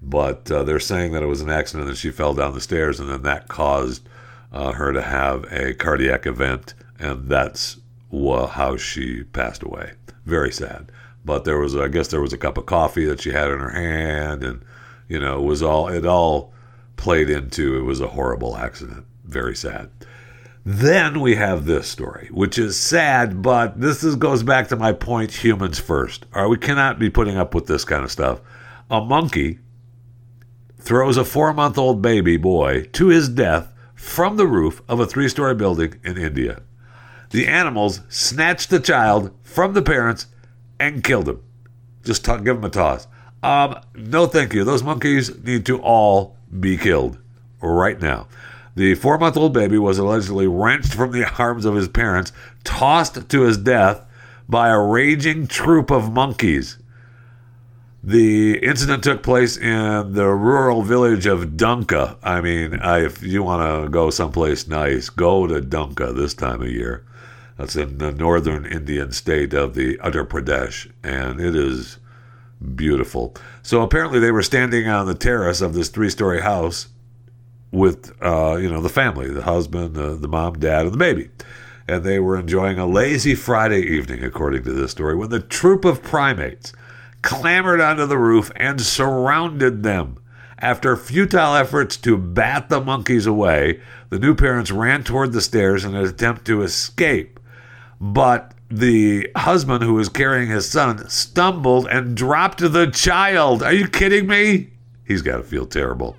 but 0.00 0.50
uh, 0.50 0.62
they're 0.62 0.80
saying 0.80 1.12
that 1.12 1.22
it 1.22 1.26
was 1.26 1.40
an 1.40 1.50
accident 1.50 1.88
and 1.88 1.98
she 1.98 2.10
fell 2.10 2.34
down 2.34 2.54
the 2.54 2.60
stairs, 2.60 2.98
and 3.00 3.10
then 3.10 3.22
that 3.22 3.48
caused 3.48 4.08
her 4.52 4.92
to 4.92 5.02
have 5.02 5.44
a 5.50 5.74
cardiac 5.74 6.26
event, 6.26 6.74
and 6.98 7.28
that's 7.28 7.78
how 8.12 8.76
she 8.76 9.24
passed 9.24 9.62
away. 9.62 9.92
Very 10.24 10.52
sad. 10.52 10.92
But 11.24 11.44
there 11.44 11.58
was, 11.58 11.74
I 11.76 11.88
guess, 11.88 12.08
there 12.08 12.20
was 12.20 12.32
a 12.32 12.38
cup 12.38 12.58
of 12.58 12.66
coffee 12.66 13.04
that 13.06 13.20
she 13.20 13.30
had 13.30 13.50
in 13.50 13.60
her 13.60 13.70
hand, 13.70 14.42
and 14.42 14.64
you 15.12 15.20
know, 15.20 15.42
was 15.42 15.62
all, 15.62 15.88
it 15.88 16.06
all 16.06 16.54
played 16.96 17.28
into 17.28 17.76
it 17.76 17.82
was 17.82 18.00
a 18.00 18.08
horrible 18.08 18.56
accident. 18.56 19.04
Very 19.24 19.54
sad. 19.54 19.90
Then 20.64 21.20
we 21.20 21.34
have 21.34 21.66
this 21.66 21.86
story, 21.86 22.30
which 22.32 22.58
is 22.58 22.80
sad, 22.80 23.42
but 23.42 23.78
this 23.78 24.02
is, 24.02 24.16
goes 24.16 24.42
back 24.42 24.68
to 24.68 24.76
my 24.76 24.92
point 24.92 25.30
humans 25.30 25.78
first. 25.78 26.24
All 26.34 26.42
right, 26.42 26.48
we 26.48 26.56
cannot 26.56 26.98
be 26.98 27.10
putting 27.10 27.36
up 27.36 27.54
with 27.54 27.66
this 27.66 27.84
kind 27.84 28.02
of 28.04 28.10
stuff. 28.10 28.40
A 28.90 29.02
monkey 29.02 29.58
throws 30.78 31.18
a 31.18 31.26
four 31.26 31.52
month 31.52 31.76
old 31.76 32.00
baby 32.00 32.38
boy 32.38 32.84
to 32.92 33.08
his 33.08 33.28
death 33.28 33.70
from 33.94 34.38
the 34.38 34.46
roof 34.46 34.80
of 34.88 34.98
a 34.98 35.06
three 35.06 35.28
story 35.28 35.54
building 35.54 36.00
in 36.02 36.16
India. 36.16 36.62
The 37.32 37.48
animals 37.48 38.00
snatched 38.08 38.70
the 38.70 38.80
child 38.80 39.30
from 39.42 39.74
the 39.74 39.82
parents 39.82 40.28
and 40.80 41.04
killed 41.04 41.28
him. 41.28 41.42
Just 42.02 42.24
t- 42.24 42.32
give 42.38 42.56
him 42.56 42.64
a 42.64 42.70
toss. 42.70 43.08
Um, 43.42 43.80
no, 43.94 44.26
thank 44.26 44.54
you. 44.54 44.64
Those 44.64 44.82
monkeys 44.82 45.36
need 45.42 45.66
to 45.66 45.80
all 45.80 46.36
be 46.60 46.76
killed 46.76 47.18
right 47.60 48.00
now. 48.00 48.28
The 48.74 48.94
four 48.94 49.18
month 49.18 49.36
old 49.36 49.52
baby 49.52 49.78
was 49.78 49.98
allegedly 49.98 50.46
wrenched 50.46 50.94
from 50.94 51.12
the 51.12 51.28
arms 51.38 51.64
of 51.64 51.74
his 51.74 51.88
parents, 51.88 52.32
tossed 52.64 53.28
to 53.28 53.42
his 53.42 53.58
death 53.58 54.02
by 54.48 54.68
a 54.68 54.78
raging 54.78 55.46
troop 55.46 55.90
of 55.90 56.12
monkeys. 56.12 56.78
The 58.04 58.58
incident 58.58 59.04
took 59.04 59.22
place 59.22 59.56
in 59.56 60.14
the 60.14 60.26
rural 60.26 60.82
village 60.82 61.26
of 61.26 61.50
Dunka. 61.50 62.16
I 62.22 62.40
mean, 62.40 62.80
if 62.82 63.22
you 63.22 63.44
want 63.44 63.84
to 63.84 63.88
go 63.88 64.10
someplace 64.10 64.66
nice, 64.66 65.08
go 65.08 65.46
to 65.46 65.60
Dunka 65.60 66.14
this 66.14 66.34
time 66.34 66.62
of 66.62 66.68
year. 66.68 67.04
That's 67.56 67.76
in 67.76 67.98
the 67.98 68.10
northern 68.10 68.66
Indian 68.66 69.12
state 69.12 69.54
of 69.54 69.74
the 69.74 69.98
Uttar 69.98 70.26
Pradesh, 70.26 70.90
and 71.04 71.40
it 71.40 71.54
is 71.54 71.98
beautiful. 72.62 73.34
So 73.62 73.82
apparently 73.82 74.18
they 74.18 74.30
were 74.30 74.42
standing 74.42 74.88
on 74.88 75.06
the 75.06 75.14
terrace 75.14 75.60
of 75.60 75.74
this 75.74 75.88
three-story 75.88 76.40
house 76.40 76.88
with 77.70 78.12
uh, 78.22 78.56
you 78.56 78.70
know 78.70 78.80
the 78.80 78.88
family, 78.88 79.28
the 79.28 79.42
husband, 79.42 79.94
the, 79.94 80.14
the 80.14 80.28
mom, 80.28 80.58
dad, 80.58 80.84
and 80.84 80.92
the 80.92 80.98
baby. 80.98 81.30
And 81.88 82.04
they 82.04 82.20
were 82.20 82.38
enjoying 82.38 82.78
a 82.78 82.86
lazy 82.86 83.34
Friday 83.34 83.80
evening, 83.80 84.22
according 84.22 84.62
to 84.64 84.72
this 84.72 84.92
story, 84.92 85.16
when 85.16 85.30
the 85.30 85.40
troop 85.40 85.84
of 85.84 86.02
primates 86.02 86.72
clambered 87.22 87.80
onto 87.80 88.06
the 88.06 88.18
roof 88.18 88.52
and 88.56 88.80
surrounded 88.80 89.82
them. 89.82 90.18
After 90.58 90.96
futile 90.96 91.56
efforts 91.56 91.96
to 91.98 92.16
bat 92.16 92.68
the 92.68 92.80
monkeys 92.80 93.26
away, 93.26 93.80
the 94.10 94.18
new 94.18 94.34
parents 94.34 94.70
ran 94.70 95.02
toward 95.02 95.32
the 95.32 95.40
stairs 95.40 95.84
in 95.84 95.96
an 95.96 96.04
attempt 96.04 96.44
to 96.46 96.62
escape. 96.62 97.40
But 98.00 98.54
the 98.78 99.30
husband 99.36 99.84
who 99.84 99.94
was 99.94 100.08
carrying 100.08 100.48
his 100.48 100.68
son 100.68 101.08
stumbled 101.08 101.86
and 101.88 102.16
dropped 102.16 102.58
the 102.58 102.90
child. 102.90 103.62
Are 103.62 103.72
you 103.72 103.86
kidding 103.86 104.26
me? 104.26 104.70
He's 105.04 105.22
got 105.22 105.36
to 105.36 105.42
feel 105.42 105.66
terrible. 105.66 106.16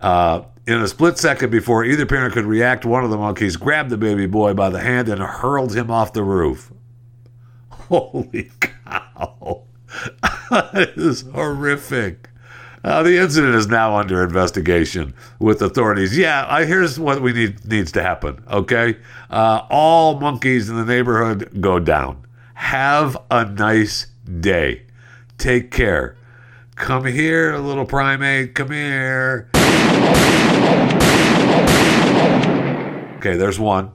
Uh, 0.00 0.44
in 0.66 0.80
a 0.80 0.88
split 0.88 1.18
second 1.18 1.50
before 1.50 1.84
either 1.84 2.06
parent 2.06 2.32
could 2.32 2.46
react, 2.46 2.86
one 2.86 3.04
of 3.04 3.10
the 3.10 3.18
monkeys 3.18 3.56
grabbed 3.56 3.90
the 3.90 3.98
baby 3.98 4.26
boy 4.26 4.54
by 4.54 4.70
the 4.70 4.80
hand 4.80 5.08
and 5.08 5.20
hurled 5.20 5.76
him 5.76 5.90
off 5.90 6.12
the 6.14 6.22
roof. 6.22 6.72
Holy 7.70 8.50
cow. 8.60 9.64
that 10.50 10.92
is 10.96 11.22
horrific. 11.22 12.29
Uh, 12.82 13.02
the 13.02 13.18
incident 13.18 13.54
is 13.54 13.66
now 13.66 13.96
under 13.96 14.24
investigation 14.24 15.12
with 15.38 15.60
authorities. 15.60 16.16
Yeah, 16.16 16.64
here's 16.64 16.98
what 16.98 17.20
we 17.20 17.32
need 17.32 17.64
needs 17.66 17.92
to 17.92 18.02
happen. 18.02 18.42
Okay, 18.50 18.96
uh, 19.28 19.66
all 19.70 20.18
monkeys 20.18 20.70
in 20.70 20.76
the 20.76 20.84
neighborhood 20.84 21.60
go 21.60 21.78
down. 21.78 22.24
Have 22.54 23.16
a 23.30 23.44
nice 23.44 24.06
day. 24.40 24.82
Take 25.36 25.70
care. 25.70 26.16
Come 26.74 27.04
here, 27.04 27.58
little 27.58 27.84
primate. 27.84 28.54
Come 28.54 28.70
here. 28.70 29.50
Okay, 33.18 33.36
there's 33.36 33.58
one. 33.58 33.92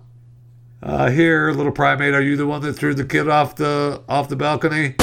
Uh, 0.83 1.09
here, 1.09 1.51
little 1.51 1.71
primate. 1.71 2.13
Are 2.13 2.21
you 2.21 2.37
the 2.37 2.45
one 2.45 2.61
that 2.61 2.73
threw 2.73 2.93
the 2.93 3.05
kid 3.05 3.27
off 3.27 3.55
the 3.55 4.03
off 4.07 4.29
the 4.29 4.35
balcony? 4.35 4.93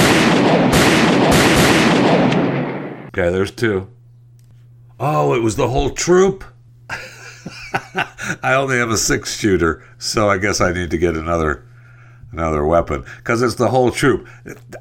Okay, 3.15 3.31
there's 3.31 3.51
two. 3.51 3.89
Oh, 4.99 5.35
it 5.35 5.43
was 5.43 5.57
the 5.57 5.69
whole 5.69 5.91
troop? 5.91 6.45
I 6.89 8.55
only 8.55 8.79
have 8.79 8.91
a 8.91 8.97
six 8.97 9.37
shooter, 9.39 9.85
so 9.99 10.31
I 10.31 10.39
guess 10.39 10.63
I 10.63 10.73
need 10.73 10.91
to 10.93 10.99
get 10.99 11.17
another 11.17 11.65
another 12.31 12.65
weapon 12.65 13.05
because 13.19 13.43
it's 13.43 13.57
the 13.57 13.69
whole 13.69 13.91
troop. 13.91 14.27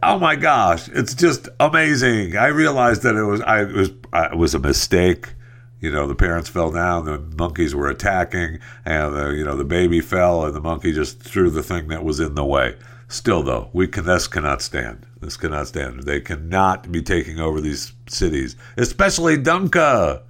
Oh 0.01 0.17
my 0.17 0.37
gosh, 0.37 0.87
it's 0.89 1.13
just 1.13 1.49
amazing. 1.59 2.37
I 2.37 2.47
realized 2.47 3.01
that 3.01 3.15
it 3.15 3.23
was 3.23 3.41
I 3.41 3.63
it 3.63 3.73
was 3.73 3.91
uh, 4.13 4.29
it 4.31 4.37
was 4.37 4.55
a 4.55 4.59
mistake. 4.59 5.33
You 5.81 5.91
know, 5.91 6.07
the 6.07 6.15
parents 6.15 6.47
fell 6.47 6.71
down, 6.71 7.05
the 7.05 7.17
monkeys 7.17 7.75
were 7.75 7.89
attacking, 7.89 8.59
and 8.85 9.13
the 9.13 9.31
you 9.31 9.43
know 9.43 9.57
the 9.57 9.65
baby 9.65 9.99
fell, 9.99 10.45
and 10.45 10.55
the 10.55 10.61
monkey 10.61 10.93
just 10.93 11.19
threw 11.19 11.49
the 11.49 11.63
thing 11.63 11.89
that 11.89 12.05
was 12.05 12.21
in 12.21 12.35
the 12.35 12.45
way. 12.45 12.77
Still, 13.09 13.43
though, 13.43 13.69
we 13.73 13.87
can 13.87 14.05
this 14.05 14.27
cannot 14.27 14.61
stand. 14.61 15.05
This 15.21 15.37
cannot 15.37 15.67
stand. 15.67 16.03
They 16.03 16.19
cannot 16.19 16.91
be 16.91 17.03
taking 17.03 17.39
over 17.39 17.61
these 17.61 17.93
cities, 18.07 18.55
especially 18.75 19.37
Dunka. 19.37 20.23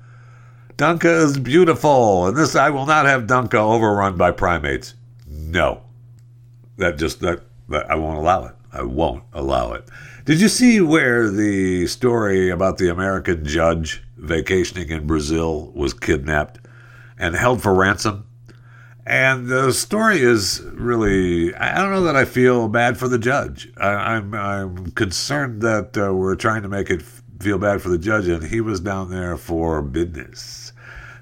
Dunka 0.77 1.23
is 1.23 1.39
beautiful, 1.39 2.27
and 2.27 2.36
this 2.36 2.56
I 2.56 2.69
will 2.69 2.86
not 2.86 3.06
have 3.06 3.23
Dunka 3.23 3.56
overrun 3.56 4.17
by 4.17 4.32
primates. 4.32 4.95
No, 5.25 5.82
that 6.77 6.97
just 6.97 7.21
that, 7.21 7.41
that 7.69 7.89
I 7.89 7.95
won't 7.95 8.17
allow 8.17 8.45
it. 8.45 8.56
I 8.73 8.84
won't 8.84 9.23
allow 9.32 9.73
it. 9.73 9.88
Did 10.25 10.41
you 10.41 10.49
see 10.49 10.82
where 10.82 11.30
the 11.30 11.88
story 11.88 12.49
about 12.49 12.77
the 12.77 12.89
American 12.89 13.45
judge 13.45 14.04
vacationing 14.17 14.89
in 14.89 15.08
Brazil 15.08 15.71
was 15.73 15.93
kidnapped 15.93 16.60
and 17.17 17.36
held 17.36 17.62
for 17.62 17.73
ransom? 17.73 18.25
And 19.12 19.47
the 19.47 19.74
story 19.74 20.21
is 20.21 20.62
really, 20.63 21.54
I 21.56 21.80
don't 21.80 21.91
know 21.91 22.04
that 22.04 22.15
I 22.15 22.24
feel 22.24 22.69
bad 22.69 22.97
for 22.97 23.10
the 23.10 23.19
judge. 23.19 23.69
I, 23.76 24.15
am 24.15 24.34
I'm, 24.34 24.78
I'm 24.78 24.91
concerned 24.91 25.62
that 25.63 25.97
uh, 25.97 26.13
we're 26.13 26.38
trying 26.38 26.62
to 26.62 26.69
make 26.69 26.89
it 26.89 27.02
feel 27.02 27.58
bad 27.58 27.82
for 27.82 27.89
the 27.89 27.97
judge, 27.97 28.30
and 28.30 28.41
he 28.41 28.62
was 28.62 28.80
down 28.80 29.10
there 29.10 29.36
for 29.36 29.82
business. 29.82 30.71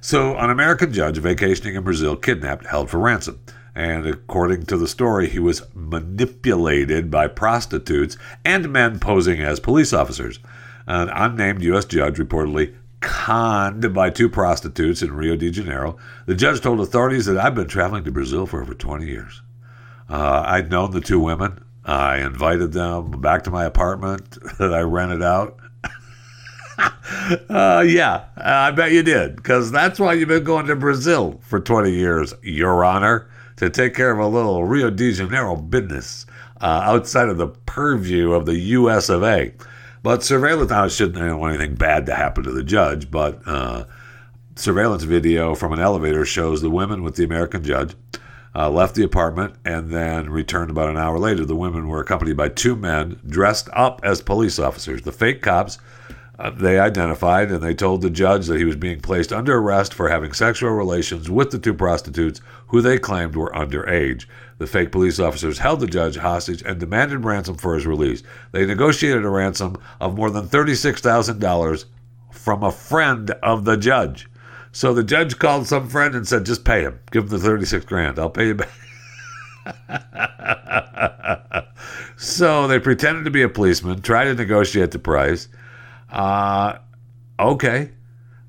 So, 0.02 0.38
an 0.38 0.52
American 0.52 0.93
judge 0.93 1.17
vacationing 1.17 1.73
in 1.73 1.84
Brazil 1.84 2.15
kidnapped, 2.15 2.67
held 2.67 2.91
for 2.91 2.99
ransom. 2.99 3.39
And 3.73 4.06
according 4.06 4.67
to 4.67 4.78
the 4.78 4.88
story, 4.88 5.28
he 5.28 5.39
was 5.39 5.63
manipulated 5.73 7.10
by 7.10 7.25
prostitutes 7.25 8.17
and 8.45 8.71
men 8.71 8.99
posing 8.99 9.41
as 9.41 9.60
police 9.60 9.93
officers. 9.93 10.38
An 10.86 11.10
unnamed 11.10 11.63
U.S. 11.63 11.86
judge 11.86 12.17
reportedly 12.17 12.75
conned 13.02 13.94
by 13.94 14.10
two 14.10 14.30
prostitutes 14.30 15.02
in 15.02 15.14
Rio 15.14 15.36
de 15.36 15.52
Janeiro. 15.52 15.98
The 16.26 16.36
judge 16.36 16.62
told 16.62 16.80
authorities 16.80 17.26
that 17.26 17.38
I've 17.38 17.56
been 17.56 17.68
traveling 17.68 18.04
to 18.04 18.12
Brazil 18.12 18.46
for 18.46 18.62
over 18.62 18.74
20 18.74 19.06
years. 19.06 19.42
Uh, 20.10 20.44
I'd 20.46 20.72
known 20.72 20.92
the 20.92 21.02
two 21.02 21.20
women. 21.20 21.64
I 21.86 22.18
invited 22.18 22.74
them 22.74 23.22
back 23.22 23.44
to 23.44 23.52
my 23.52 23.66
apartment 23.66 24.38
that 24.60 24.74
I 24.74 24.82
rented 24.82 25.24
out. 25.24 25.60
uh, 27.50 27.84
yeah, 27.88 28.26
I 28.38 28.72
bet 28.72 28.92
you 28.92 29.04
did, 29.04 29.36
because 29.36 29.72
that's 29.72 30.00
why 30.00 30.14
you've 30.14 30.30
been 30.30 30.44
going 30.44 30.68
to 30.68 30.76
Brazil 30.76 31.40
for 31.44 31.60
20 31.60 31.92
years, 31.92 32.34
Your 32.42 32.84
Honor, 32.84 33.30
to 33.58 33.70
take 33.70 33.94
care 33.94 34.12
of 34.12 34.20
a 34.20 34.28
little 34.28 34.64
Rio 34.66 34.90
de 34.90 35.12
Janeiro 35.12 35.56
business 35.56 36.26
uh, 36.62 36.82
outside 36.84 37.30
of 37.30 37.38
the 37.38 37.48
purview 37.48 38.34
of 38.34 38.46
the 38.46 38.58
U.S. 38.58 39.10
of 39.10 39.24
A. 39.24 39.54
But 40.02 40.24
surveillance, 40.24 40.72
I 40.72 40.88
shouldn't 40.88 41.40
want 41.40 41.56
anything 41.56 41.76
bad 41.76 42.06
to 42.06 42.16
happen 42.16 42.44
to 42.46 42.52
the 42.52 42.64
judge, 42.64 43.12
but 43.12 43.42
uh, 43.46 43.86
surveillance 44.56 45.04
video 45.04 45.56
from 45.56 45.74
an 45.74 45.80
elevator 45.80 46.26
shows 46.26 46.62
the 46.62 46.70
women 46.70 47.04
with 47.04 47.16
the 47.16 47.26
American 47.26 47.64
judge 47.64 47.96
uh, 48.56 48.70
left 48.70 48.96
the 48.96 49.04
apartment 49.04 49.56
and 49.66 49.90
then 49.90 50.30
returned 50.30 50.70
about 50.70 50.90
an 50.90 50.98
hour 50.98 51.20
later. 51.20 51.46
The 51.46 51.56
women 51.56 51.88
were 51.88 52.02
accompanied 52.02 52.38
by 52.38 52.50
two 52.50 52.76
men 52.76 53.20
dressed 53.28 53.70
up 53.74 54.00
as 54.04 54.22
police 54.22 54.58
officers. 54.58 55.02
The 55.02 55.12
fake 55.12 55.42
cops 55.42 55.78
uh, 56.39 56.49
they 56.52 56.80
identified 56.80 57.52
and 57.52 57.62
they 57.62 57.73
told 57.73 58.02
the 58.02 58.10
judge 58.10 58.47
that 58.47 58.58
he 58.58 58.63
was 58.63 58.78
being 58.78 59.02
placed 59.02 59.34
under 59.34 59.58
arrest 59.58 59.93
for 59.93 60.08
having 60.08 60.32
sexual 60.32 60.71
relations 60.71 61.30
with 61.30 61.52
the 61.52 61.60
two 61.60 61.73
prostitutes 61.73 62.39
who 62.67 62.82
they 62.82 62.97
claimed 62.97 63.36
were 63.36 63.52
underage. 63.52 64.25
The 64.58 64.65
fake 64.65 64.93
police 64.93 65.19
officers 65.19 65.60
held 65.60 65.82
the 65.82 65.88
judge 65.88 66.15
hostage 66.15 66.63
and 66.63 66.80
demanded 66.80 67.25
ransom 67.25 67.58
for 67.58 67.75
his 67.75 67.86
release. 67.86 68.23
They 68.54 68.65
negotiated 68.65 69.25
a 69.25 69.30
ransom 69.30 69.75
of 69.99 70.15
more 70.15 70.30
than 70.30 70.47
$36,000 70.47 71.86
from 72.32 72.63
a 72.63 72.71
friend 72.71 73.32
of 73.43 73.65
the 73.65 73.75
judge. 73.75 74.30
So 74.71 74.93
the 74.93 75.04
judge 75.04 75.39
called 75.39 75.67
some 75.67 75.89
friend 75.89 76.15
and 76.15 76.25
said, 76.25 76.45
just 76.45 76.63
pay 76.63 76.84
him. 76.84 77.02
Give 77.12 77.23
him 77.23 77.30
the 77.30 77.39
36 77.39 77.84
grand. 77.84 78.17
I'll 78.17 78.30
pay 78.30 78.47
you 78.47 78.56
back. 78.56 78.69
so 82.17 82.65
they 82.67 82.80
pretended 82.80 83.25
to 83.25 83.32
be 83.32 83.41
a 83.41 83.49
policeman, 83.49 84.02
tried 84.02 84.25
to 84.25 84.36
negotiate 84.36 84.91
the 84.91 84.99
price. 84.99 85.49
Uh, 86.12 86.80
okay. 87.39 87.91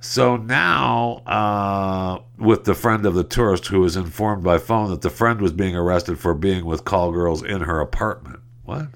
So 0.01 0.37
now, 0.38 1.23
uh, 1.27 2.23
with 2.38 2.64
the 2.64 2.75
friend 2.75 3.05
of 3.05 3.14
the 3.14 3.25
tourist 3.25 3.66
who 3.66 3.81
was 3.81 3.96
informed 3.96 4.42
by 4.42 4.57
phone 4.59 4.90
that 4.90 5.03
the 5.03 5.11
friend 5.11 5.40
was 5.40 5.53
being 5.53 5.77
arrested 5.77 6.18
for 6.18 6.33
being 6.33 6.64
with 6.64 6.87
call 6.87 7.12
girls 7.12 7.42
in 7.42 7.61
her 7.62 7.81
apartment. 7.81 8.40
What? 8.64 8.88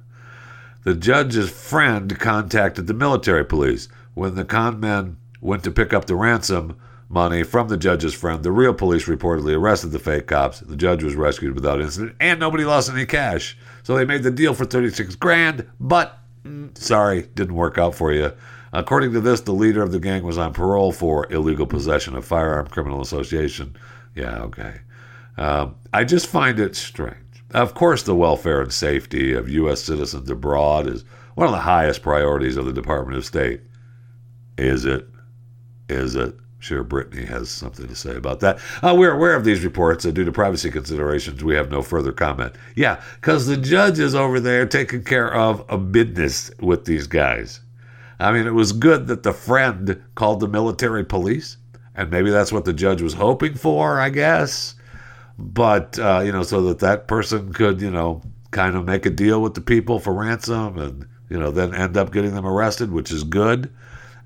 The 0.85 0.95
judge's 0.95 1.51
friend 1.51 2.19
contacted 2.19 2.87
the 2.87 2.95
military 2.95 3.45
police. 3.45 3.89
When 4.15 4.35
the 4.35 4.45
con 4.45 4.81
men 4.81 5.19
went 5.41 5.65
to 5.65 5.71
pick 5.71 5.93
up 5.93 6.07
the 6.07 6.15
ransom 6.15 6.79
money 7.09 7.43
from 7.43 7.69
the 7.69 7.77
judge's 7.77 8.15
friend, 8.15 8.43
the 8.43 8.53
real 8.53 8.73
police 8.73 9.07
reportedly 9.07 9.57
arrested 9.57 9.89
the 9.89 9.99
fake 9.99 10.27
cops. 10.27 10.61
The 10.61 10.77
judge 10.77 11.03
was 11.03 11.15
rescued 11.15 11.55
without 11.55 11.81
incident, 11.81 12.17
and 12.21 12.41
nobody 12.41 12.65
lost 12.65 12.91
any 12.91 13.05
cash. 13.05 13.59
So 13.83 13.95
they 13.95 14.05
made 14.05 14.23
the 14.23 14.31
deal 14.31 14.55
for 14.55 14.65
36 14.65 15.17
grand, 15.17 15.67
but 15.79 16.19
mm, 16.45 16.77
sorry, 16.79 17.29
didn't 17.35 17.55
work 17.55 17.77
out 17.77 17.95
for 17.95 18.13
you. 18.13 18.33
According 18.75 19.13
to 19.13 19.21
this, 19.21 19.41
the 19.41 19.53
leader 19.53 19.83
of 19.83 19.93
the 19.93 20.01
gang 20.01 20.25
was 20.25 20.37
on 20.37 20.53
parole 20.53 20.91
for 20.91 21.33
illegal 21.33 21.65
possession 21.65 22.17
of 22.17 22.25
firearm 22.25 22.67
criminal 22.67 23.01
association. 23.01 23.77
Yeah, 24.17 24.43
okay. 24.43 24.81
Um, 25.37 25.77
I 25.93 26.03
just 26.03 26.27
find 26.27 26.59
it 26.59 26.75
strange. 26.75 27.15
Of 27.53 27.75
course, 27.75 28.03
the 28.03 28.17
welfare 28.17 28.61
and 28.61 28.73
safety 28.73 29.33
of 29.33 29.49
U.S. 29.49 29.81
citizens 29.81 30.29
abroad 30.29 30.89
is 30.89 31.05
one 31.37 31.47
of 31.47 31.53
the 31.53 31.61
highest 31.61 32.03
priorities 32.03 32.57
of 32.57 32.67
the 32.67 32.73
Department 32.73 33.17
of 33.17 33.25
State. 33.25 33.61
Is 34.59 34.85
it? 34.85 35.07
Is 35.89 36.17
it? 36.17 36.35
Sure, 36.59 36.83
Brittany 36.83 37.27
has 37.27 37.51
something 37.51 37.87
to 37.87 37.95
say 37.95 38.17
about 38.17 38.41
that. 38.41 38.59
Uh, 38.83 38.95
we're 38.99 39.15
aware 39.15 39.37
of 39.37 39.45
these 39.45 39.63
reports, 39.65 40.05
and 40.05 40.15
due 40.15 40.25
to 40.25 40.33
privacy 40.33 40.71
considerations, 40.71 41.45
we 41.45 41.55
have 41.55 41.71
no 41.71 41.83
further 41.83 42.11
comment. 42.11 42.57
Yeah, 42.75 43.01
because 43.21 43.47
the 43.47 43.57
judge 43.57 44.01
is 44.01 44.17
over 44.17 44.41
there 44.41 44.67
taking 44.67 45.05
care 45.05 45.33
of 45.33 45.65
a 45.69 45.79
business 45.79 46.51
with 46.61 46.87
these 46.87 47.07
guys. 47.07 47.61
I 48.19 48.33
mean, 48.33 48.47
it 48.47 48.55
was 48.55 48.73
good 48.73 49.07
that 49.09 49.23
the 49.23 49.33
friend 49.33 50.03
called 50.15 50.41
the 50.41 50.49
military 50.49 51.05
police, 51.05 51.57
and 51.95 52.11
maybe 52.11 52.31
that's 52.31 52.53
what 52.53 52.65
the 52.65 52.73
judge 52.73 53.03
was 53.03 53.15
hoping 53.15 53.55
for, 53.55 54.01
I 54.01 54.11
guess. 54.11 54.75
But, 55.39 55.99
uh, 55.99 56.23
you 56.25 56.33
know, 56.33 56.43
so 56.43 56.63
that 56.63 56.79
that 56.81 57.09
person 57.09 57.53
could, 57.53 57.81
you 57.81 57.91
know, 57.91 58.23
kind 58.51 58.77
of 58.77 58.85
make 58.85 59.05
a 59.05 59.11
deal 59.11 59.43
with 59.43 59.55
the 59.55 59.61
people 59.61 59.99
for 59.99 60.15
ransom 60.15 60.79
and, 60.79 61.07
you 61.29 61.39
know, 61.39 61.51
then 61.51 61.75
end 61.75 61.97
up 61.97 62.13
getting 62.13 62.35
them 62.35 62.47
arrested, 62.47 62.93
which 62.93 63.11
is 63.11 63.25
good. 63.25 63.71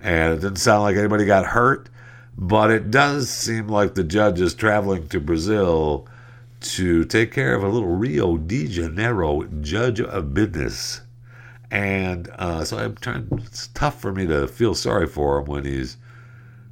And 0.00 0.34
it 0.34 0.40
didn't 0.40 0.56
sound 0.56 0.82
like 0.82 0.96
anybody 0.96 1.24
got 1.24 1.46
hurt. 1.46 1.88
But 2.36 2.70
it 2.70 2.90
does 2.90 3.28
seem 3.30 3.68
like 3.68 3.94
the 3.94 4.04
judge 4.04 4.40
is 4.40 4.54
traveling 4.54 5.08
to 5.08 5.18
Brazil 5.18 6.06
to 6.60 7.04
take 7.04 7.32
care 7.32 7.54
of 7.54 7.62
a 7.62 7.68
little 7.68 7.88
Rio 7.88 8.36
de 8.36 8.66
Janeiro 8.66 9.44
judge 9.60 10.00
of 10.00 10.34
business. 10.34 11.00
And 11.70 12.28
uh, 12.38 12.64
so 12.64 12.78
I'm 12.78 12.96
trying. 12.96 13.28
It's 13.44 13.68
tough 13.68 14.00
for 14.00 14.12
me 14.12 14.26
to 14.26 14.48
feel 14.48 14.74
sorry 14.74 15.06
for 15.06 15.38
him 15.38 15.46
when 15.46 15.64
he's, 15.64 15.98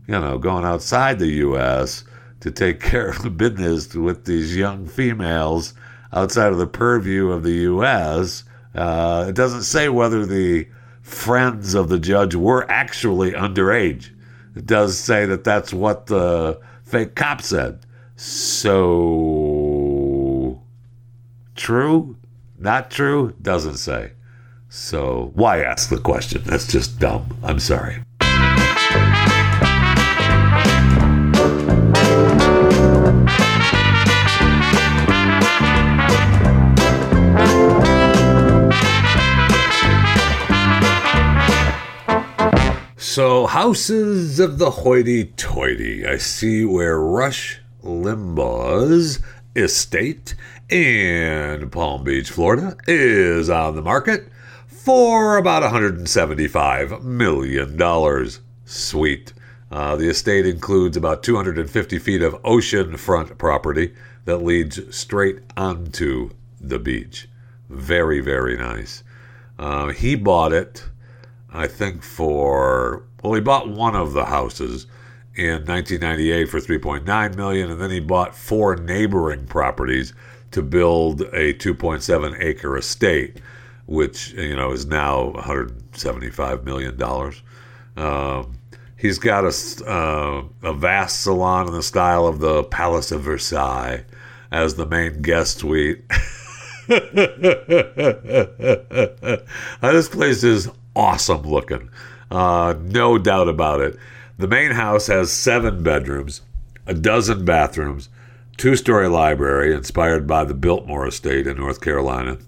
you 0.07 0.19
know, 0.19 0.39
going 0.39 0.65
outside 0.65 1.19
the 1.19 1.27
U.S. 1.27 2.05
to 2.41 2.51
take 2.51 2.81
care 2.93 3.11
of 3.11 3.23
the 3.23 3.31
business 3.31 3.95
with 3.95 4.25
these 4.25 4.57
young 4.57 4.87
females 4.87 5.75
outside 6.13 6.53
of 6.53 6.59
the 6.59 6.67
purview 6.67 7.31
of 7.31 7.43
the 7.43 7.53
U.S. 7.53 8.45
Uh, 8.75 9.27
it 9.29 9.35
doesn't 9.35 9.63
say 9.63 9.89
whether 9.89 10.25
the 10.25 10.67
friends 11.03 11.75
of 11.75 11.89
the 11.89 11.99
judge 11.99 12.35
were 12.35 12.71
actually 12.71 13.33
underage. 13.33 14.11
It 14.55 14.67
does 14.67 14.99
say 14.99 15.27
that 15.27 15.45
that's 15.45 15.73
what 15.75 16.07
the 16.07 16.61
fake 16.83 17.15
cop 17.15 17.43
said. 17.43 17.81
So, 18.17 18.73
true? 21.55 22.17
Not 22.59 22.91
true? 22.91 23.35
Doesn't 23.43 23.77
say. 23.77 24.13
So, 24.79 25.33
why 25.35 25.63
ask 25.63 25.89
the 25.89 25.97
question? 25.97 26.43
That's 26.45 26.67
just 26.67 27.01
dumb. 27.01 27.39
I'm 27.43 27.59
sorry. 27.59 28.03
So, 42.99 43.47
houses 43.47 44.39
of 44.39 44.59
the 44.59 44.71
hoity 44.71 45.25
toity. 45.37 46.07
I 46.07 46.19
see 46.19 46.67
where 46.67 47.01
Rush 47.01 47.61
Limbaugh's 47.83 49.21
estate 49.57 50.35
in 50.69 51.71
Palm 51.71 52.05
Beach, 52.05 52.31
Florida 52.31 52.77
is 52.87 53.49
on 53.49 53.75
the 53.75 53.83
market 53.83 54.29
for 54.87 55.37
about 55.37 55.65
$175 55.65 57.03
million. 57.03 58.31
Sweet. 58.65 59.33
Uh, 59.69 59.97
the 59.97 60.09
estate 60.09 60.47
includes 60.47 60.97
about 60.97 61.25
250 61.25 61.99
feet 61.99 62.23
of 62.23 62.41
oceanfront 62.45 63.37
property 63.37 63.93
that 64.27 64.45
leads 64.45 64.97
straight 64.97 65.41
onto 65.57 66.31
the 66.61 66.79
beach. 66.79 67.29
Very, 67.69 68.21
very 68.21 68.57
nice. 68.57 69.03
Uh, 69.59 69.89
he 69.89 70.15
bought 70.15 70.53
it, 70.53 70.85
I 71.53 71.67
think, 71.67 72.05
for 72.05 73.03
well, 73.25 73.33
he 73.33 73.41
bought 73.41 73.69
one 73.69 73.97
of 73.97 74.13
the 74.13 74.27
houses 74.27 74.87
in 75.35 75.65
1998 75.65 76.45
for 76.45 76.61
3.9 76.61 77.35
million, 77.35 77.73
and 77.73 77.81
then 77.81 77.91
he 77.91 77.99
bought 77.99 78.37
four 78.37 78.77
neighboring 78.77 79.47
properties 79.47 80.13
to 80.53 80.63
build 80.63 81.23
a 81.23 81.55
2.7 81.55 82.41
acre 82.41 82.77
estate, 82.77 83.41
which 83.87 84.33
you 84.33 84.57
know 84.57 84.73
is 84.73 84.87
now 84.87 85.31
175 85.31 86.65
million 86.65 86.97
dollars. 86.97 87.43
Um, 87.97 88.59
he's 88.97 89.19
got 89.19 89.45
a, 89.45 89.91
uh, 89.91 90.45
a 90.63 90.73
vast 90.75 91.23
salon 91.23 91.69
in 91.69 91.73
the 91.73 91.83
style 91.83 92.27
of 92.27 92.41
the 92.41 92.65
Palace 92.65 93.13
of 93.13 93.23
Versailles 93.23 94.05
as 94.51 94.75
the 94.75 94.87
main 94.87 95.23
guest 95.23 95.59
suite. 95.59 96.03
this 99.83 100.09
place 100.09 100.45
is 100.45 100.69
awesome 100.95 101.43
looking. 101.43 101.89
Uh, 102.31 102.75
no 102.81 103.19
doubt 103.19 103.49
about 103.49 103.81
it. 103.81 103.97
The 104.39 104.49
main 104.49 104.73
house 104.73 105.07
has 105.07 105.33
seven 105.33 105.83
bedrooms, 105.83 106.43
a 106.87 106.95
dozen 106.95 107.45
bathrooms, 107.45 108.09
two 108.57 108.77
story 108.77 109.09
library 109.09 109.75
inspired 109.75 110.27
by 110.27 110.45
the 110.45 110.55
Biltmore 110.55 111.07
estate 111.07 111.47
in 111.47 111.57
North 111.57 111.81
Carolina, 111.81 112.39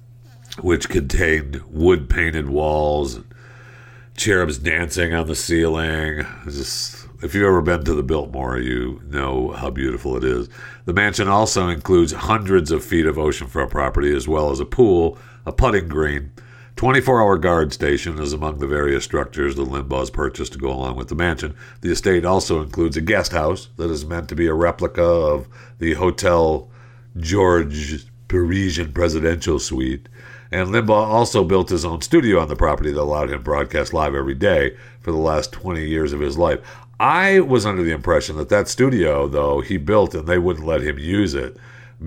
which 0.60 0.88
contained 0.88 1.62
wood 1.70 2.08
painted 2.08 2.48
walls 2.48 3.16
and 3.16 3.24
cherubs 4.16 4.58
dancing 4.58 5.14
on 5.14 5.26
the 5.26 5.34
ceiling. 5.34 6.26
Just, 6.44 7.06
if 7.22 7.34
you've 7.34 7.46
ever 7.46 7.62
been 7.62 7.84
to 7.84 7.94
the 7.94 8.02
Biltmore, 8.02 8.58
you 8.58 9.00
know 9.06 9.52
how 9.52 9.70
beautiful 9.70 10.16
it 10.16 10.24
is. 10.24 10.48
The 10.84 10.92
mansion 10.92 11.28
also 11.28 11.68
includes 11.68 12.12
hundreds 12.12 12.70
of 12.70 12.84
feet 12.84 13.06
of 13.06 13.16
oceanfront 13.16 13.70
property, 13.70 14.14
as 14.14 14.26
well 14.26 14.50
as 14.50 14.60
a 14.60 14.64
pool, 14.64 15.18
a 15.46 15.52
putting 15.52 15.88
green. 15.88 16.32
24 16.78 17.20
hour 17.20 17.38
guard 17.38 17.72
station 17.72 18.20
is 18.20 18.32
among 18.32 18.58
the 18.58 18.66
various 18.66 19.02
structures 19.02 19.56
the 19.56 19.64
Limbaughs 19.64 20.12
purchased 20.12 20.52
to 20.52 20.60
go 20.60 20.70
along 20.70 20.94
with 20.94 21.08
the 21.08 21.16
mansion. 21.16 21.56
The 21.80 21.90
estate 21.90 22.24
also 22.24 22.62
includes 22.62 22.96
a 22.96 23.00
guest 23.00 23.32
house 23.32 23.68
that 23.78 23.90
is 23.90 24.06
meant 24.06 24.28
to 24.28 24.36
be 24.36 24.46
a 24.46 24.54
replica 24.54 25.02
of 25.02 25.48
the 25.80 25.94
Hotel 25.94 26.70
George 27.16 28.06
Parisian 28.28 28.92
Presidential 28.92 29.58
Suite. 29.58 30.08
And 30.50 30.68
Limbaugh 30.68 30.90
also 30.90 31.44
built 31.44 31.68
his 31.68 31.84
own 31.84 32.00
studio 32.00 32.40
on 32.40 32.48
the 32.48 32.56
property 32.56 32.90
that 32.92 33.00
allowed 33.00 33.30
him 33.30 33.38
to 33.38 33.44
broadcast 33.44 33.92
live 33.92 34.14
every 34.14 34.34
day 34.34 34.76
for 35.00 35.12
the 35.12 35.18
last 35.18 35.52
20 35.52 35.86
years 35.86 36.12
of 36.12 36.20
his 36.20 36.38
life. 36.38 36.60
I 37.00 37.40
was 37.40 37.66
under 37.66 37.82
the 37.82 37.92
impression 37.92 38.36
that 38.36 38.48
that 38.48 38.68
studio, 38.68 39.28
though, 39.28 39.60
he 39.60 39.76
built 39.76 40.14
and 40.14 40.26
they 40.26 40.38
wouldn't 40.38 40.66
let 40.66 40.80
him 40.80 40.98
use 40.98 41.34
it 41.34 41.56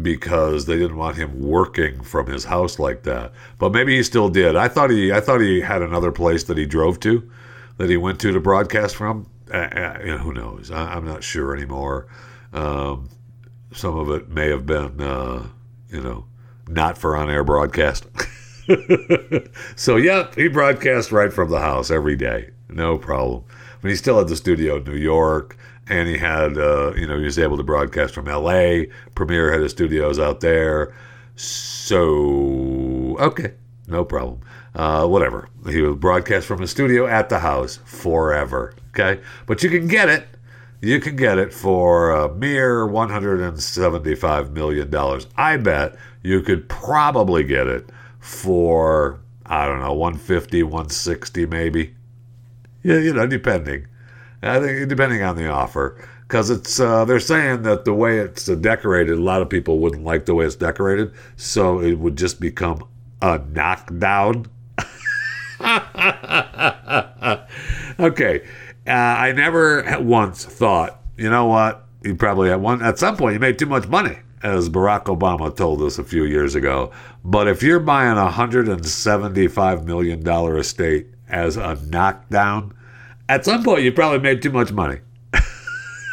because 0.01 0.65
they 0.65 0.77
didn't 0.77 0.97
want 0.97 1.17
him 1.17 1.41
working 1.41 2.01
from 2.01 2.27
his 2.27 2.45
house 2.45 2.79
like 2.79 3.03
that. 3.03 3.31
But 3.57 3.73
maybe 3.73 3.95
he 3.95 4.03
still 4.03 4.29
did. 4.29 4.55
I 4.55 4.67
thought 4.67 4.89
he, 4.89 5.11
I 5.11 5.19
thought 5.19 5.41
he 5.41 5.61
had 5.61 5.81
another 5.81 6.11
place 6.11 6.43
that 6.45 6.57
he 6.57 6.65
drove 6.65 6.99
to, 7.01 7.29
that 7.77 7.89
he 7.89 7.97
went 7.97 8.19
to 8.21 8.31
to 8.31 8.39
broadcast 8.39 8.95
from. 8.95 9.27
Uh, 9.53 9.57
uh, 9.57 10.17
who 10.17 10.33
knows? 10.33 10.71
I, 10.71 10.95
am 10.95 11.05
not 11.05 11.23
sure 11.23 11.55
anymore. 11.55 12.07
Um, 12.53 13.09
some 13.73 13.97
of 13.97 14.09
it 14.11 14.29
may 14.29 14.49
have 14.49 14.65
been, 14.65 14.99
uh, 15.01 15.47
you 15.89 16.01
know, 16.01 16.25
not 16.67 16.97
for 16.97 17.15
on-air 17.15 17.43
broadcast. 17.43 18.05
so 19.75 19.95
yeah, 19.97 20.29
he 20.35 20.47
broadcast 20.47 21.11
right 21.11 21.33
from 21.33 21.49
the 21.49 21.59
house 21.59 21.91
every 21.91 22.15
day, 22.15 22.49
no 22.69 22.97
problem. 22.97 23.43
But 23.81 23.89
he 23.89 23.95
still 23.95 24.17
had 24.17 24.27
the 24.27 24.35
studio 24.35 24.77
in 24.77 24.83
New 24.83 24.95
York, 24.95 25.57
and 25.87 26.07
he 26.07 26.17
had, 26.17 26.57
uh, 26.57 26.93
you 26.95 27.07
know, 27.07 27.17
he 27.17 27.25
was 27.25 27.39
able 27.39 27.57
to 27.57 27.63
broadcast 27.63 28.13
from 28.13 28.27
L.A. 28.27 28.89
Premiere 29.15 29.51
had 29.51 29.61
his 29.61 29.71
studios 29.71 30.19
out 30.19 30.41
there. 30.41 30.93
So 31.35 33.17
okay, 33.19 33.53
no 33.87 34.05
problem. 34.05 34.41
Uh, 34.73 35.05
whatever. 35.05 35.49
He 35.67 35.81
would 35.81 35.99
broadcast 35.99 36.47
from 36.47 36.61
his 36.61 36.71
studio 36.71 37.05
at 37.07 37.29
the 37.29 37.39
house 37.39 37.79
forever. 37.83 38.73
Okay, 38.89 39.21
but 39.47 39.63
you 39.63 39.69
can 39.69 39.87
get 39.87 40.07
it. 40.07 40.27
You 40.81 40.99
can 40.99 41.15
get 41.15 41.37
it 41.37 41.53
for 41.53 42.11
a 42.11 42.33
mere 42.33 42.87
$175 42.87 44.51
million. 44.51 45.21
I 45.37 45.57
bet 45.57 45.95
you 46.23 46.41
could 46.41 46.67
probably 46.69 47.43
get 47.43 47.67
it 47.67 47.89
for, 48.19 49.19
I 49.45 49.65
don't 49.65 49.79
know, 49.79 49.93
150, 49.93 50.63
160 50.63 51.45
maybe. 51.45 51.95
Yeah, 52.83 52.97
you 52.97 53.13
know, 53.13 53.27
depending. 53.27 53.87
I 54.41 54.59
think 54.59 54.89
depending 54.89 55.21
on 55.21 55.35
the 55.35 55.47
offer, 55.47 56.03
because 56.27 56.49
it's 56.49 56.79
uh, 56.79 57.05
they're 57.05 57.19
saying 57.19 57.61
that 57.63 57.85
the 57.85 57.93
way 57.93 58.19
it's 58.19 58.45
decorated, 58.45 59.17
a 59.17 59.21
lot 59.21 59.41
of 59.41 59.49
people 59.49 59.79
wouldn't 59.79 60.03
like 60.03 60.25
the 60.25 60.33
way 60.33 60.45
it's 60.45 60.55
decorated, 60.55 61.13
so 61.35 61.79
it 61.79 61.99
would 61.99 62.17
just 62.17 62.39
become 62.39 62.83
a 63.21 63.39
knockdown. 63.51 64.47
okay, 67.99 68.47
uh, 68.87 68.91
I 68.91 69.31
never 69.33 69.85
once 69.99 70.43
thought, 70.43 71.01
you 71.17 71.29
know 71.29 71.45
what? 71.45 71.85
You 72.03 72.15
probably 72.15 72.49
at 72.49 72.59
one 72.59 72.81
at 72.81 72.97
some 72.97 73.15
point 73.15 73.35
you 73.35 73.39
made 73.39 73.59
too 73.59 73.67
much 73.67 73.87
money, 73.87 74.17
as 74.43 74.69
Barack 74.69 75.05
Obama 75.05 75.55
told 75.55 75.81
us 75.81 75.97
a 75.97 76.03
few 76.03 76.25
years 76.25 76.55
ago. 76.55 76.91
But 77.23 77.47
if 77.47 77.61
you're 77.61 77.79
buying 77.79 78.17
a 78.17 78.31
hundred 78.31 78.67
and 78.67 78.85
seventy-five 78.85 79.85
million 79.85 80.23
dollar 80.23 80.57
estate 80.57 81.07
as 81.29 81.57
a 81.57 81.75
knockdown 81.87 82.73
at 83.31 83.45
some 83.45 83.63
point 83.63 83.81
you 83.81 83.93
probably 83.93 84.19
made 84.19 84.41
too 84.41 84.51
much 84.51 84.71
money. 84.71 84.99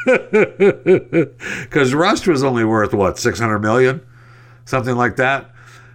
Because 0.05 1.93
Rush 1.93 2.27
was 2.27 2.43
only 2.43 2.65
worth 2.65 2.95
what, 2.95 3.19
600 3.19 3.59
million? 3.59 4.01
Something 4.65 4.97
like 4.97 5.17
that. 5.17 5.51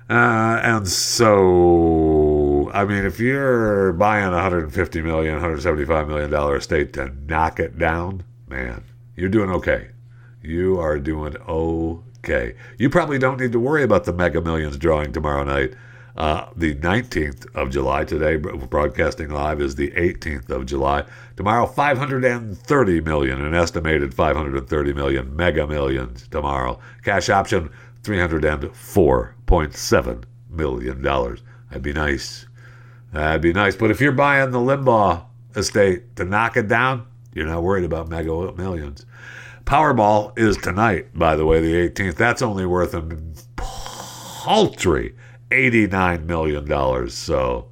Uh, 0.10 0.60
and 0.62 0.88
so, 0.88 2.69
I 2.74 2.86
mean, 2.86 3.06
if 3.06 3.19
you're 3.19 3.93
buying 3.93 4.26
a 4.26 4.38
$150 4.38 5.04
million, 5.04 5.39
$175 5.39 6.08
million 6.08 6.56
estate 6.56 6.93
to 6.93 7.12
knock 7.26 7.60
it 7.60 7.80
down, 7.80 8.24
man, 8.48 8.84
you're 9.15 9.30
doing 9.30 9.50
okay. 9.50 9.88
You 10.43 10.78
are 10.80 11.00
doing 11.00 11.38
okay. 11.38 12.12
You 12.78 12.90
probably 12.90 13.20
don't 13.20 13.40
need 13.40 13.52
to 13.52 13.60
worry 13.60 13.84
about 13.84 14.06
the 14.06 14.14
Mega 14.14 14.42
Millions 14.42 14.78
drawing 14.78 15.14
tomorrow 15.14 15.44
night 15.44 15.74
uh, 16.16 16.48
the 16.56 16.76
19th 16.76 17.48
of 17.56 17.72
July. 17.72 18.06
Today, 18.06 18.38
broadcasting 18.38 19.30
live 19.30 19.60
is 19.62 19.76
the 19.76 19.92
18th 19.92 20.50
of 20.50 20.66
July. 20.66 21.04
Tomorrow, 21.36 21.66
530 21.66 23.02
million, 23.02 23.44
an 23.44 23.54
estimated 23.56 24.14
530 24.14 24.94
million 24.94 25.36
mega 25.36 25.68
millions 25.68 26.28
tomorrow. 26.28 26.80
Cash 27.04 27.30
option, 27.30 27.70
$304.7 28.04 30.24
million. 30.50 31.02
That'd 31.02 31.42
be 31.82 31.94
nice. 31.94 32.46
That'd 33.12 33.42
be 33.42 33.54
nice. 33.54 33.76
But 33.76 33.90
if 33.92 34.00
you're 34.00 34.12
buying 34.12 34.52
the 34.52 34.60
Limbaugh 34.60 35.26
estate 35.56 36.16
to 36.18 36.26
knock 36.26 36.58
it 36.58 36.68
down, 36.68 37.08
you're 37.34 37.48
not 37.48 37.64
worried 37.64 37.86
about 37.86 38.10
mega 38.10 38.54
millions. 38.54 39.08
Powerball 39.66 40.38
is 40.38 40.57
tonight, 40.57 41.07
by 41.18 41.36
the 41.36 41.45
way, 41.45 41.61
the 41.61 41.89
18th. 41.89 42.16
That's 42.16 42.41
only 42.41 42.66
worth 42.66 42.93
a 42.93 43.01
paltry 43.55 45.16
$89 45.51 46.26
million. 46.26 47.09
So, 47.09 47.68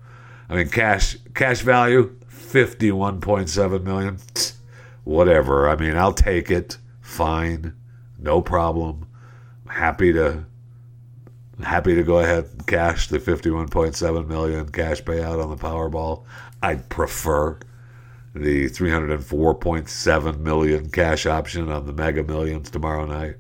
I 0.50 0.56
mean, 0.56 0.70
cash 0.70 1.18
cash 1.34 1.62
value, 1.62 2.16
51.7 2.30 3.84
million. 3.84 4.18
Whatever. 5.04 5.68
I 5.68 5.76
mean, 5.76 5.98
I'll 5.98 6.14
take 6.14 6.52
it. 6.52 6.78
Fine. 7.02 7.74
No 8.20 8.42
problem. 8.42 9.08
Happy 9.68 10.14
to 10.14 10.46
happy 11.64 11.96
to 11.96 12.04
go 12.04 12.20
ahead 12.20 12.46
and 12.52 12.66
cash 12.66 13.08
the 13.08 13.20
51.7 13.20 14.28
million 14.28 14.70
cash 14.70 15.02
payout 15.04 15.44
on 15.44 15.50
the 15.50 15.58
Powerball. 15.58 16.24
I'd 16.62 16.90
prefer 16.90 17.60
the 18.34 18.70
304.7 18.70 20.40
million 20.40 20.90
cash 20.90 21.26
option 21.26 21.70
on 21.70 21.86
the 21.86 21.94
Mega 21.94 22.24
Millions 22.24 22.70
tomorrow 22.70 23.06
night. 23.06 23.36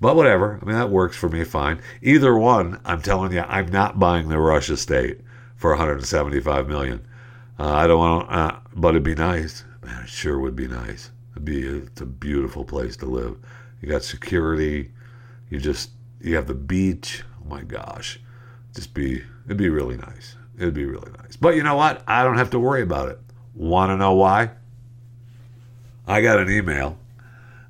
But 0.00 0.16
whatever. 0.16 0.58
I 0.60 0.64
mean, 0.64 0.74
that 0.74 0.90
works 0.90 1.16
for 1.16 1.28
me 1.28 1.44
fine. 1.44 1.80
Either 2.02 2.36
one, 2.36 2.80
I'm 2.84 3.02
telling 3.02 3.32
you, 3.32 3.42
I'm 3.42 3.66
not 3.66 4.00
buying 4.00 4.28
the 4.28 4.38
Rush 4.38 4.68
estate 4.68 5.20
for 5.54 5.70
175 5.70 6.66
million. 6.66 7.06
Uh, 7.58 7.72
I 7.72 7.86
don't 7.86 8.00
want, 8.00 8.30
uh, 8.32 8.58
but 8.74 8.90
it'd 8.90 9.04
be 9.04 9.14
nice. 9.14 9.64
Man, 9.84 10.02
it 10.02 10.08
sure 10.08 10.40
would 10.40 10.56
be 10.56 10.66
nice. 10.66 11.12
It'd 11.32 11.44
be 11.44 11.68
a, 11.68 11.76
it's 11.76 12.00
a 12.00 12.06
beautiful 12.06 12.64
place 12.64 12.96
to 12.96 13.06
live. 13.06 13.36
You 13.80 13.88
got 13.88 14.02
security. 14.02 14.90
You 15.50 15.60
just 15.60 15.90
you 16.20 16.34
have 16.34 16.48
the 16.48 16.54
beach. 16.54 17.22
Oh 17.40 17.48
my 17.48 17.62
gosh, 17.62 18.18
just 18.74 18.94
be 18.94 19.22
it'd 19.46 19.56
be 19.56 19.68
really 19.68 19.96
nice. 19.96 20.36
It'd 20.58 20.74
be 20.74 20.84
really 20.84 21.12
nice. 21.18 21.36
But 21.36 21.54
you 21.54 21.62
know 21.62 21.76
what? 21.76 22.02
I 22.08 22.24
don't 22.24 22.38
have 22.38 22.50
to 22.50 22.58
worry 22.58 22.82
about 22.82 23.08
it. 23.08 23.20
Want 23.54 23.90
to 23.90 23.96
know 23.96 24.14
why? 24.14 24.50
I 26.06 26.20
got 26.20 26.38
an 26.38 26.50
email 26.50 26.98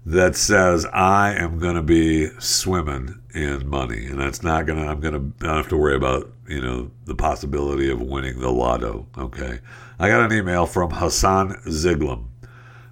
that 0.07 0.37
says 0.37 0.87
I 0.87 1.35
am 1.35 1.59
going 1.59 1.75
to 1.75 1.83
be 1.83 2.29
swimming 2.39 3.21
in 3.35 3.69
money, 3.69 4.07
and 4.07 4.21
that's 4.21 4.43
not 4.43 4.67
going 4.67 4.79
to. 4.79 4.87
I'm 4.87 5.01
going 5.01 5.15
to. 5.15 5.45
Don't 5.45 5.57
have 5.57 5.69
to 5.69 5.77
worry 5.77 5.97
about 5.97 6.33
you 6.49 6.61
know 6.61 6.91
the 7.05 7.15
possibility 7.15 7.91
of 7.91 8.01
winning 8.01 8.41
the 8.41 8.51
lotto. 8.51 9.07
Okay, 9.17 9.61
I 9.99 10.09
got 10.09 10.31
an 10.31 10.37
email 10.37 10.67
from 10.67 10.91
Hassan 10.91 11.55
Ziglam, 11.67 12.27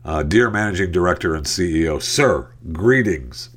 uh, 0.04 0.22
dear 0.22 0.50
Managing 0.50 0.92
Director 0.92 1.34
and 1.34 1.46
CEO, 1.46 2.02
sir. 2.02 2.52
Greetings. 2.72 3.50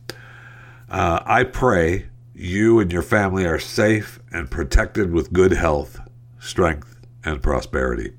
Uh, 0.89 1.21
I 1.25 1.43
pray 1.43 2.07
you 2.35 2.79
and 2.79 2.91
your 2.91 3.01
family 3.01 3.45
are 3.45 3.59
safe 3.59 4.19
and 4.31 4.51
protected 4.51 5.11
with 5.11 5.33
good 5.33 5.53
health, 5.53 5.99
strength, 6.39 6.99
and 7.23 7.41
prosperity. 7.41 8.13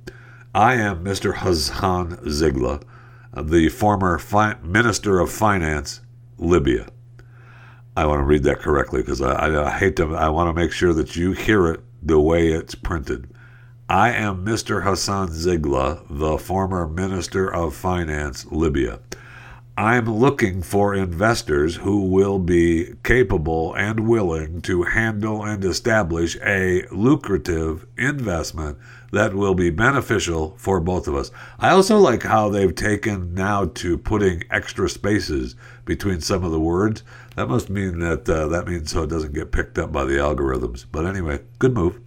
I 0.55 0.75
am 0.75 1.05
Mr. 1.05 1.39
Hassan 1.39 2.19
Zigla, 2.19 2.81
the 3.37 3.69
former 3.71 4.21
fi- 4.21 4.57
Minister 4.63 5.19
of 5.19 5.33
Finance, 5.33 6.01
Libya. 6.39 6.87
I 7.97 8.07
want 8.07 8.21
to 8.21 8.25
read 8.25 8.45
that 8.45 8.61
correctly 8.61 9.01
because 9.03 9.21
I, 9.21 9.33
I, 9.33 9.67
I, 9.67 9.79
hate 9.79 9.97
to. 9.97 10.15
I 10.15 10.29
want 10.29 10.49
to 10.49 10.53
make 10.53 10.71
sure 10.71 10.93
that 10.93 11.17
you 11.17 11.33
hear 11.33 11.67
it 11.67 11.81
the 12.01 12.21
way 12.21 12.53
it's 12.53 12.77
printed. 12.77 13.35
I 13.89 14.13
am 14.13 14.47
Mr. 14.47 14.85
Hassan 14.85 15.31
Zigla, 15.31 16.07
the 16.09 16.39
former 16.39 16.87
Minister 16.87 17.53
of 17.53 17.75
Finance, 17.75 18.47
Libya. 18.53 19.01
I'm 19.77 20.09
looking 20.09 20.63
for 20.63 20.95
investors 20.95 21.77
who 21.77 22.03
will 22.03 22.39
be 22.39 22.95
capable 23.03 23.75
and 23.75 24.07
willing 24.09 24.63
to 24.63 24.85
handle 24.85 25.45
and 25.45 25.65
establish 25.65 26.37
a 26.45 26.87
lucrative 26.93 27.85
investment 27.99 28.79
that 29.11 29.35
will 29.35 29.55
be 29.55 29.71
beneficial 29.71 30.55
for 30.59 30.79
both 30.79 31.09
of 31.09 31.17
us. 31.17 31.33
I 31.59 31.71
also 31.71 31.99
like 31.99 32.23
how 32.23 32.49
they've 32.49 32.75
taken 32.75 33.35
now 33.35 33.65
to 33.65 33.99
putting 33.99 34.45
extra 34.49 34.89
spaces 34.89 35.57
between 35.85 36.21
some 36.21 36.45
of 36.45 36.53
the 36.53 36.61
words. 36.61 37.03
That 37.35 37.49
must 37.49 37.69
mean 37.69 37.99
that 37.99 38.29
uh, 38.29 38.47
that 38.49 38.69
means 38.69 38.93
so 38.93 39.03
it 39.03 39.11
doesn't 39.11 39.35
get 39.35 39.51
picked 39.51 39.77
up 39.77 39.91
by 39.91 40.05
the 40.05 40.15
algorithms. 40.15 40.85
But 40.91 41.05
anyway, 41.05 41.41
good 41.59 41.75
move. 41.75 42.01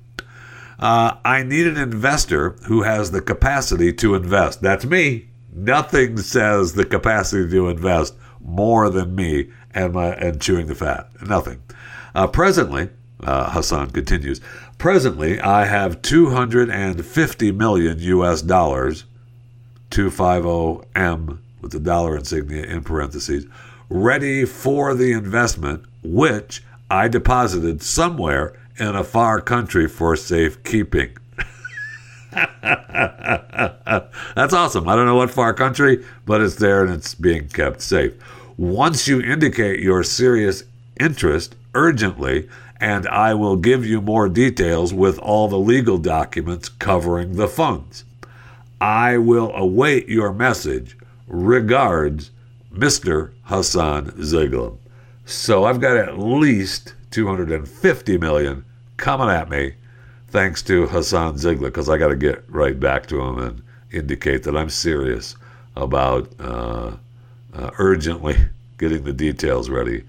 Uh, 0.79 1.15
I 1.25 1.43
need 1.43 1.67
an 1.67 1.77
investor 1.77 2.51
who 2.67 2.83
has 2.83 3.11
the 3.11 3.21
capacity 3.21 3.91
to 3.93 4.15
invest. 4.15 4.61
That's 4.61 4.85
me. 4.85 5.27
Nothing 5.57 6.19
says 6.19 6.73
the 6.73 6.85
capacity 6.85 7.49
to 7.49 7.69
invest 7.69 8.13
more 8.39 8.91
than 8.91 9.15
me 9.15 9.49
and 9.73 9.93
my 9.93 10.13
and 10.13 10.39
chewing 10.39 10.67
the 10.67 10.75
fat. 10.75 11.09
Nothing. 11.27 11.63
Uh, 12.13 12.27
presently, 12.27 12.89
uh, 13.21 13.49
Hassan 13.49 13.89
continues. 13.89 14.39
Presently, 14.77 15.41
I 15.41 15.65
have 15.65 16.03
250 16.03 17.51
million 17.53 17.97
U.S. 17.99 18.43
dollars, 18.43 19.05
250 19.89 20.87
M 20.95 21.41
with 21.59 21.71
the 21.71 21.79
dollar 21.79 22.15
insignia 22.15 22.63
in 22.63 22.83
parentheses, 22.83 23.47
ready 23.89 24.45
for 24.45 24.93
the 24.93 25.11
investment, 25.11 25.83
which 26.03 26.63
I 26.91 27.07
deposited 27.07 27.81
somewhere 27.81 28.55
in 28.77 28.95
a 28.95 29.03
far 29.03 29.41
country 29.41 29.87
for 29.87 30.15
safekeeping. 30.15 31.17
That's 34.35 34.53
awesome. 34.53 34.87
I 34.87 34.95
don't 34.95 35.05
know 35.05 35.15
what 35.15 35.31
far 35.31 35.53
country, 35.53 36.05
but 36.25 36.41
it's 36.41 36.55
there 36.55 36.83
and 36.83 36.93
it's 36.93 37.15
being 37.15 37.47
kept 37.49 37.81
safe. 37.81 38.13
Once 38.57 39.07
you 39.07 39.21
indicate 39.21 39.79
your 39.79 40.03
serious 40.03 40.63
interest 40.99 41.55
urgently, 41.73 42.49
and 42.79 43.07
I 43.07 43.33
will 43.33 43.55
give 43.55 43.85
you 43.85 44.01
more 44.01 44.29
details 44.29 44.93
with 44.93 45.17
all 45.19 45.47
the 45.47 45.57
legal 45.57 45.97
documents 45.97 46.69
covering 46.69 47.35
the 47.35 47.47
funds. 47.47 48.03
I 48.79 49.17
will 49.17 49.51
await 49.55 50.07
your 50.07 50.31
message. 50.31 50.95
Regards, 51.27 52.31
Mr. 52.71 53.31
Hassan 53.43 54.11
Ziglam. 54.11 54.77
So 55.25 55.65
I've 55.65 55.81
got 55.81 55.97
at 55.97 56.19
least 56.19 56.93
250 57.11 58.17
million 58.17 58.63
coming 58.97 59.29
at 59.29 59.49
me 59.49 59.73
thanks 60.27 60.61
to 60.63 60.87
Hassan 60.87 61.35
Ziglar 61.35 61.61
because 61.61 61.89
I 61.89 61.97
got 61.97 62.09
to 62.09 62.15
get 62.15 62.43
right 62.49 62.79
back 62.79 63.07
to 63.07 63.21
him 63.21 63.39
and 63.39 63.61
indicate 63.91 64.43
that 64.43 64.55
I'm 64.55 64.69
serious 64.69 65.35
about 65.75 66.31
uh, 66.39 66.95
uh, 67.53 67.71
urgently 67.79 68.35
getting 68.77 69.03
the 69.03 69.13
details 69.13 69.69
ready. 69.69 70.03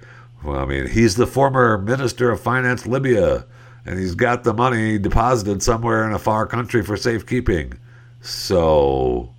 Well, 0.45 0.59
I 0.59 0.65
mean, 0.65 0.87
he's 0.87 1.17
the 1.17 1.27
former 1.27 1.79
Minister 1.79 2.31
of 2.31 2.41
Finance 2.41 2.87
Libya, 2.87 3.45
and 3.85 3.99
he's 3.99 4.15
got 4.15 4.45
the 4.45 4.55
money 4.55 4.99
deposited 4.99 5.63
somewhere 5.63 6.07
in 6.07 6.13
a 6.13 6.19
far 6.19 6.47
country 6.47 6.83
for 6.83 6.97
safekeeping. 6.97 7.75
So, 8.21 9.31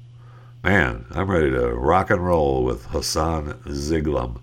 man, 0.64 1.06
I'm 1.12 1.30
ready 1.30 1.52
to 1.52 1.70
rock 1.70 2.10
and 2.10 2.26
roll 2.26 2.64
with 2.64 2.86
Hassan 2.86 3.54
Ziglam. 3.66 4.40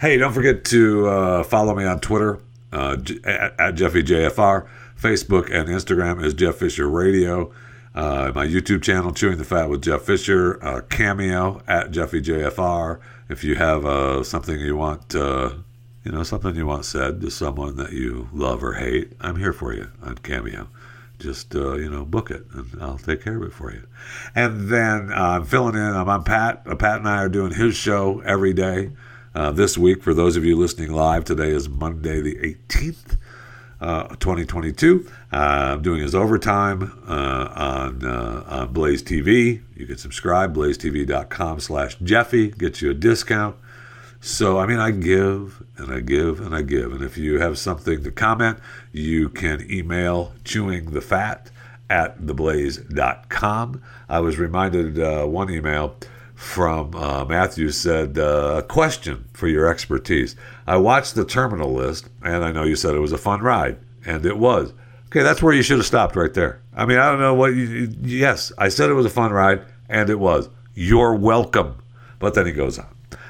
Hey, 0.00 0.16
don't 0.16 0.32
forget 0.32 0.64
to 0.66 1.08
uh, 1.08 1.42
follow 1.44 1.74
me 1.74 1.84
on 1.84 2.00
Twitter 2.00 2.40
uh, 2.72 2.96
at, 3.24 3.74
Jeffy 3.74 4.02
JFR. 4.02 4.68
Facebook 5.00 5.50
and 5.50 5.68
Instagram 5.68 6.22
is 6.22 6.34
Jeff 6.34 6.56
Fisher 6.56 6.88
Radio. 6.88 7.52
Uh, 7.94 8.30
my 8.34 8.46
YouTube 8.46 8.82
channel, 8.82 9.12
Chewing 9.12 9.38
the 9.38 9.44
Fat 9.44 9.68
with 9.68 9.82
Jeff 9.82 10.02
Fisher. 10.02 10.62
Uh, 10.62 10.82
Cameo 10.82 11.62
at 11.66 11.90
Jeffy 11.90 12.20
JFR. 12.20 13.00
If 13.28 13.42
you 13.42 13.54
have 13.56 13.84
uh, 13.84 14.22
something 14.22 14.60
you 14.60 14.76
want, 14.76 15.14
uh, 15.14 15.54
you 16.04 16.12
know, 16.12 16.22
something 16.22 16.54
you 16.54 16.66
want 16.66 16.84
said 16.84 17.20
to 17.20 17.30
someone 17.30 17.76
that 17.76 17.92
you 17.92 18.28
love 18.32 18.62
or 18.62 18.74
hate, 18.74 19.12
I'm 19.20 19.36
here 19.36 19.52
for 19.52 19.74
you 19.74 19.88
on 20.02 20.16
Cameo. 20.18 20.68
Just 21.18 21.54
uh, 21.54 21.74
you 21.74 21.90
know, 21.90 22.04
book 22.04 22.30
it, 22.30 22.46
and 22.52 22.66
I'll 22.80 22.96
take 22.96 23.22
care 23.22 23.36
of 23.36 23.42
it 23.42 23.52
for 23.52 23.72
you. 23.72 23.86
And 24.34 24.68
then 24.68 25.12
uh, 25.12 25.16
I'm 25.16 25.44
filling 25.44 25.74
in. 25.74 25.82
I'm 25.82 26.08
on 26.08 26.24
Pat. 26.24 26.64
Pat 26.78 26.98
and 26.98 27.08
I 27.08 27.22
are 27.22 27.28
doing 27.28 27.52
his 27.52 27.76
show 27.76 28.20
every 28.20 28.54
day. 28.54 28.90
Uh, 29.32 29.52
this 29.52 29.78
week. 29.78 30.02
For 30.02 30.12
those 30.12 30.36
of 30.36 30.44
you 30.44 30.56
listening 30.56 30.92
live, 30.92 31.24
today 31.24 31.50
is 31.50 31.68
Monday 31.68 32.20
the 32.20 32.34
18th, 32.34 33.16
uh, 33.80 34.08
2022. 34.16 35.08
Uh, 35.32 35.36
I'm 35.36 35.82
doing 35.82 36.00
his 36.00 36.16
overtime 36.16 37.00
uh, 37.06 37.48
on, 37.54 38.04
uh, 38.04 38.44
on 38.48 38.72
Blaze 38.72 39.04
TV. 39.04 39.62
You 39.76 39.86
can 39.86 39.98
subscribe, 39.98 40.52
blazetv.com 40.52 41.60
slash 41.60 41.94
Jeffy, 42.02 42.48
gets 42.48 42.82
you 42.82 42.90
a 42.90 42.94
discount. 42.94 43.54
So, 44.20 44.58
I 44.58 44.66
mean, 44.66 44.80
I 44.80 44.90
give 44.90 45.62
and 45.76 45.94
I 45.94 46.00
give 46.00 46.40
and 46.40 46.52
I 46.52 46.62
give. 46.62 46.92
And 46.92 47.04
if 47.04 47.16
you 47.16 47.38
have 47.38 47.56
something 47.56 48.02
to 48.02 48.10
comment, 48.10 48.58
you 48.90 49.28
can 49.28 49.64
email 49.70 50.32
chewing 50.44 50.90
the 50.90 51.00
fat 51.00 51.52
at 51.88 52.20
theblaze.com. 52.20 53.80
I 54.08 54.18
was 54.18 54.38
reminded 54.38 54.98
uh, 54.98 55.24
one 55.26 55.50
email 55.50 55.94
from 56.40 56.94
uh, 56.94 57.22
Matthew 57.26 57.68
said, 57.68 58.18
uh, 58.18 58.54
A 58.56 58.62
question 58.62 59.28
for 59.34 59.46
your 59.46 59.68
expertise. 59.68 60.34
I 60.66 60.78
watched 60.78 61.14
the 61.14 61.26
terminal 61.26 61.70
list, 61.70 62.08
and 62.22 62.42
I 62.42 62.50
know 62.50 62.64
you 62.64 62.76
said 62.76 62.94
it 62.94 63.00
was 63.00 63.12
a 63.12 63.18
fun 63.18 63.42
ride, 63.42 63.76
and 64.06 64.24
it 64.24 64.38
was. 64.38 64.72
Okay, 65.08 65.22
that's 65.22 65.42
where 65.42 65.52
you 65.52 65.62
should 65.62 65.76
have 65.76 65.86
stopped 65.86 66.16
right 66.16 66.32
there. 66.32 66.62
I 66.74 66.86
mean, 66.86 66.96
I 66.96 67.10
don't 67.10 67.20
know 67.20 67.34
what 67.34 67.54
you. 67.54 67.92
Yes, 68.00 68.52
I 68.56 68.70
said 68.70 68.88
it 68.88 68.94
was 68.94 69.04
a 69.04 69.10
fun 69.10 69.32
ride, 69.32 69.62
and 69.90 70.08
it 70.08 70.18
was. 70.18 70.48
You're 70.74 71.14
welcome. 71.14 71.76
But 72.18 72.32
then 72.32 72.46
he 72.46 72.52
goes 72.52 72.78
on. 72.78 72.88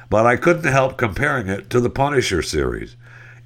But 0.08 0.24
I 0.24 0.36
couldn't 0.36 0.72
help 0.72 0.96
comparing 0.96 1.48
it 1.48 1.68
to 1.70 1.80
the 1.80 1.90
Punisher 1.90 2.42
series, 2.42 2.94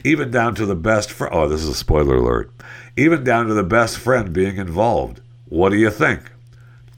even 0.04 0.30
down 0.30 0.54
to 0.56 0.66
the 0.66 0.76
best 0.76 1.10
friend. 1.10 1.34
Oh, 1.34 1.48
this 1.48 1.62
is 1.62 1.70
a 1.70 1.74
spoiler 1.74 2.16
alert. 2.16 2.50
Even 2.98 3.24
down 3.24 3.46
to 3.46 3.54
the 3.54 3.64
best 3.64 3.96
friend 3.96 4.30
being 4.30 4.58
involved. 4.58 5.22
What 5.46 5.70
do 5.70 5.78
you 5.78 5.90
think? 5.90 6.20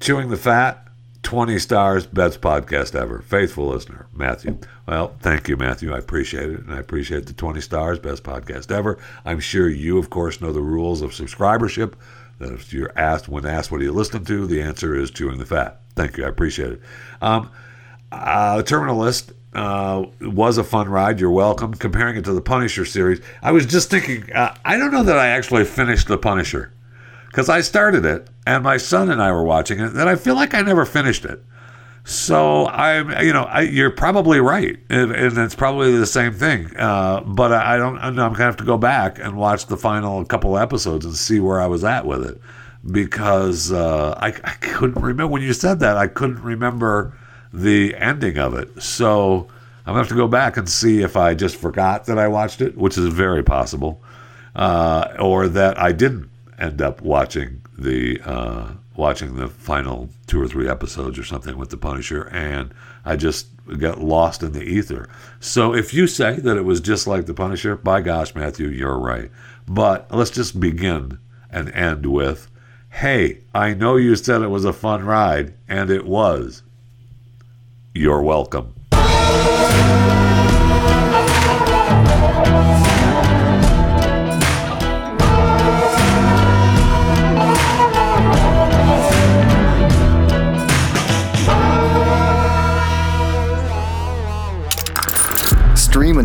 Chewing 0.00 0.30
the 0.30 0.36
fat? 0.36 0.85
20 1.26 1.58
stars, 1.58 2.06
best 2.06 2.40
podcast 2.40 2.94
ever. 2.94 3.18
Faithful 3.18 3.66
listener, 3.66 4.06
Matthew. 4.14 4.60
Well, 4.86 5.16
thank 5.18 5.48
you, 5.48 5.56
Matthew. 5.56 5.92
I 5.92 5.98
appreciate 5.98 6.48
it. 6.50 6.60
And 6.60 6.72
I 6.72 6.78
appreciate 6.78 7.26
the 7.26 7.32
20 7.32 7.60
stars, 7.60 7.98
best 7.98 8.22
podcast 8.22 8.70
ever. 8.70 8.96
I'm 9.24 9.40
sure 9.40 9.68
you, 9.68 9.98
of 9.98 10.08
course, 10.08 10.40
know 10.40 10.52
the 10.52 10.62
rules 10.62 11.02
of 11.02 11.10
subscribership. 11.10 11.94
That 12.38 12.52
if 12.52 12.72
you're 12.72 12.96
asked, 12.96 13.28
when 13.28 13.44
asked, 13.44 13.72
what 13.72 13.80
are 13.80 13.84
you 13.84 13.90
listening 13.90 14.24
to? 14.26 14.46
The 14.46 14.62
answer 14.62 14.94
is 14.94 15.10
chewing 15.10 15.38
the 15.38 15.46
fat. 15.46 15.80
Thank 15.96 16.16
you. 16.16 16.24
I 16.24 16.28
appreciate 16.28 16.74
it. 16.74 16.80
Um, 17.20 17.50
uh, 18.12 18.62
uh, 19.52 20.04
was 20.20 20.58
a 20.58 20.64
fun 20.64 20.88
ride. 20.88 21.18
You're 21.18 21.30
welcome. 21.32 21.74
Comparing 21.74 22.18
it 22.18 22.24
to 22.26 22.34
the 22.34 22.40
Punisher 22.40 22.84
series, 22.84 23.20
I 23.42 23.50
was 23.50 23.66
just 23.66 23.90
thinking, 23.90 24.32
uh, 24.32 24.54
I 24.64 24.76
don't 24.76 24.92
know 24.92 25.02
that 25.02 25.18
I 25.18 25.26
actually 25.26 25.64
finished 25.64 26.06
the 26.06 26.18
Punisher 26.18 26.70
because 27.36 27.50
I 27.50 27.60
started 27.60 28.06
it 28.06 28.30
and 28.46 28.64
my 28.64 28.78
son 28.78 29.10
and 29.10 29.20
I 29.20 29.30
were 29.30 29.42
watching 29.42 29.78
it 29.78 29.90
that 29.90 30.08
I 30.08 30.16
feel 30.16 30.34
like 30.34 30.54
I 30.54 30.62
never 30.62 30.86
finished 30.86 31.26
it. 31.26 31.44
So 32.02 32.66
I'm, 32.68 33.10
you 33.22 33.34
know, 33.34 33.42
I, 33.42 33.60
you're 33.60 33.90
probably 33.90 34.40
right, 34.40 34.78
and, 34.88 35.12
and, 35.12 35.36
it's 35.36 35.54
probably 35.54 35.98
the 35.98 36.06
same 36.06 36.32
thing. 36.32 36.74
Uh, 36.78 37.20
but 37.20 37.52
I, 37.52 37.74
I 37.74 37.76
don't. 37.76 37.98
I'm 37.98 38.14
gonna 38.14 38.38
have 38.38 38.56
to 38.58 38.64
go 38.64 38.78
back 38.78 39.18
and 39.18 39.36
watch 39.36 39.66
the 39.66 39.76
final 39.76 40.24
couple 40.24 40.56
episodes 40.56 41.04
and 41.04 41.14
see 41.14 41.40
where 41.40 41.60
I 41.60 41.66
was 41.66 41.84
at 41.84 42.06
with 42.06 42.24
it, 42.24 42.40
because 42.90 43.70
uh, 43.70 44.16
I, 44.16 44.28
I 44.28 44.54
couldn't 44.60 45.02
remember 45.02 45.26
when 45.26 45.42
you 45.42 45.52
said 45.52 45.80
that. 45.80 45.96
I 45.98 46.06
couldn't 46.06 46.42
remember 46.42 47.12
the 47.52 47.94
ending 47.96 48.38
of 48.38 48.54
it. 48.54 48.80
So 48.80 49.48
I'm 49.80 49.92
gonna 49.92 49.98
have 49.98 50.08
to 50.08 50.14
go 50.14 50.28
back 50.28 50.56
and 50.56 50.68
see 50.68 51.02
if 51.02 51.16
I 51.16 51.34
just 51.34 51.56
forgot 51.56 52.06
that 52.06 52.18
I 52.18 52.28
watched 52.28 52.62
it, 52.62 52.78
which 52.78 52.96
is 52.96 53.12
very 53.12 53.42
possible, 53.42 54.00
uh, 54.54 55.16
or 55.18 55.48
that 55.48 55.78
I 55.78 55.90
didn't 55.90 56.30
end 56.58 56.80
up 56.80 57.00
watching 57.02 57.62
the 57.78 58.20
uh, 58.24 58.72
watching 58.96 59.36
the 59.36 59.48
final 59.48 60.08
two 60.26 60.40
or 60.40 60.48
three 60.48 60.68
episodes 60.68 61.18
or 61.18 61.24
something 61.24 61.56
with 61.56 61.70
the 61.70 61.76
Punisher, 61.76 62.28
and 62.32 62.72
I 63.04 63.16
just 63.16 63.48
got 63.78 64.00
lost 64.00 64.42
in 64.42 64.52
the 64.52 64.62
ether. 64.62 65.08
So 65.40 65.74
if 65.74 65.92
you 65.92 66.06
say 66.06 66.36
that 66.36 66.56
it 66.56 66.64
was 66.64 66.80
just 66.80 67.06
like 67.06 67.26
the 67.26 67.34
Punisher, 67.34 67.76
by 67.76 68.00
gosh, 68.00 68.34
Matthew, 68.34 68.68
you're 68.68 68.98
right. 68.98 69.30
But 69.68 70.10
let's 70.10 70.30
just 70.30 70.60
begin 70.60 71.18
and 71.50 71.70
end 71.70 72.06
with, 72.06 72.48
"Hey, 72.90 73.38
I 73.54 73.74
know 73.74 73.96
you 73.96 74.16
said 74.16 74.42
it 74.42 74.48
was 74.48 74.64
a 74.64 74.72
fun 74.72 75.04
ride, 75.04 75.54
and 75.68 75.90
it 75.90 76.06
was. 76.06 76.62
You're 77.94 78.22
welcome." 78.22 78.74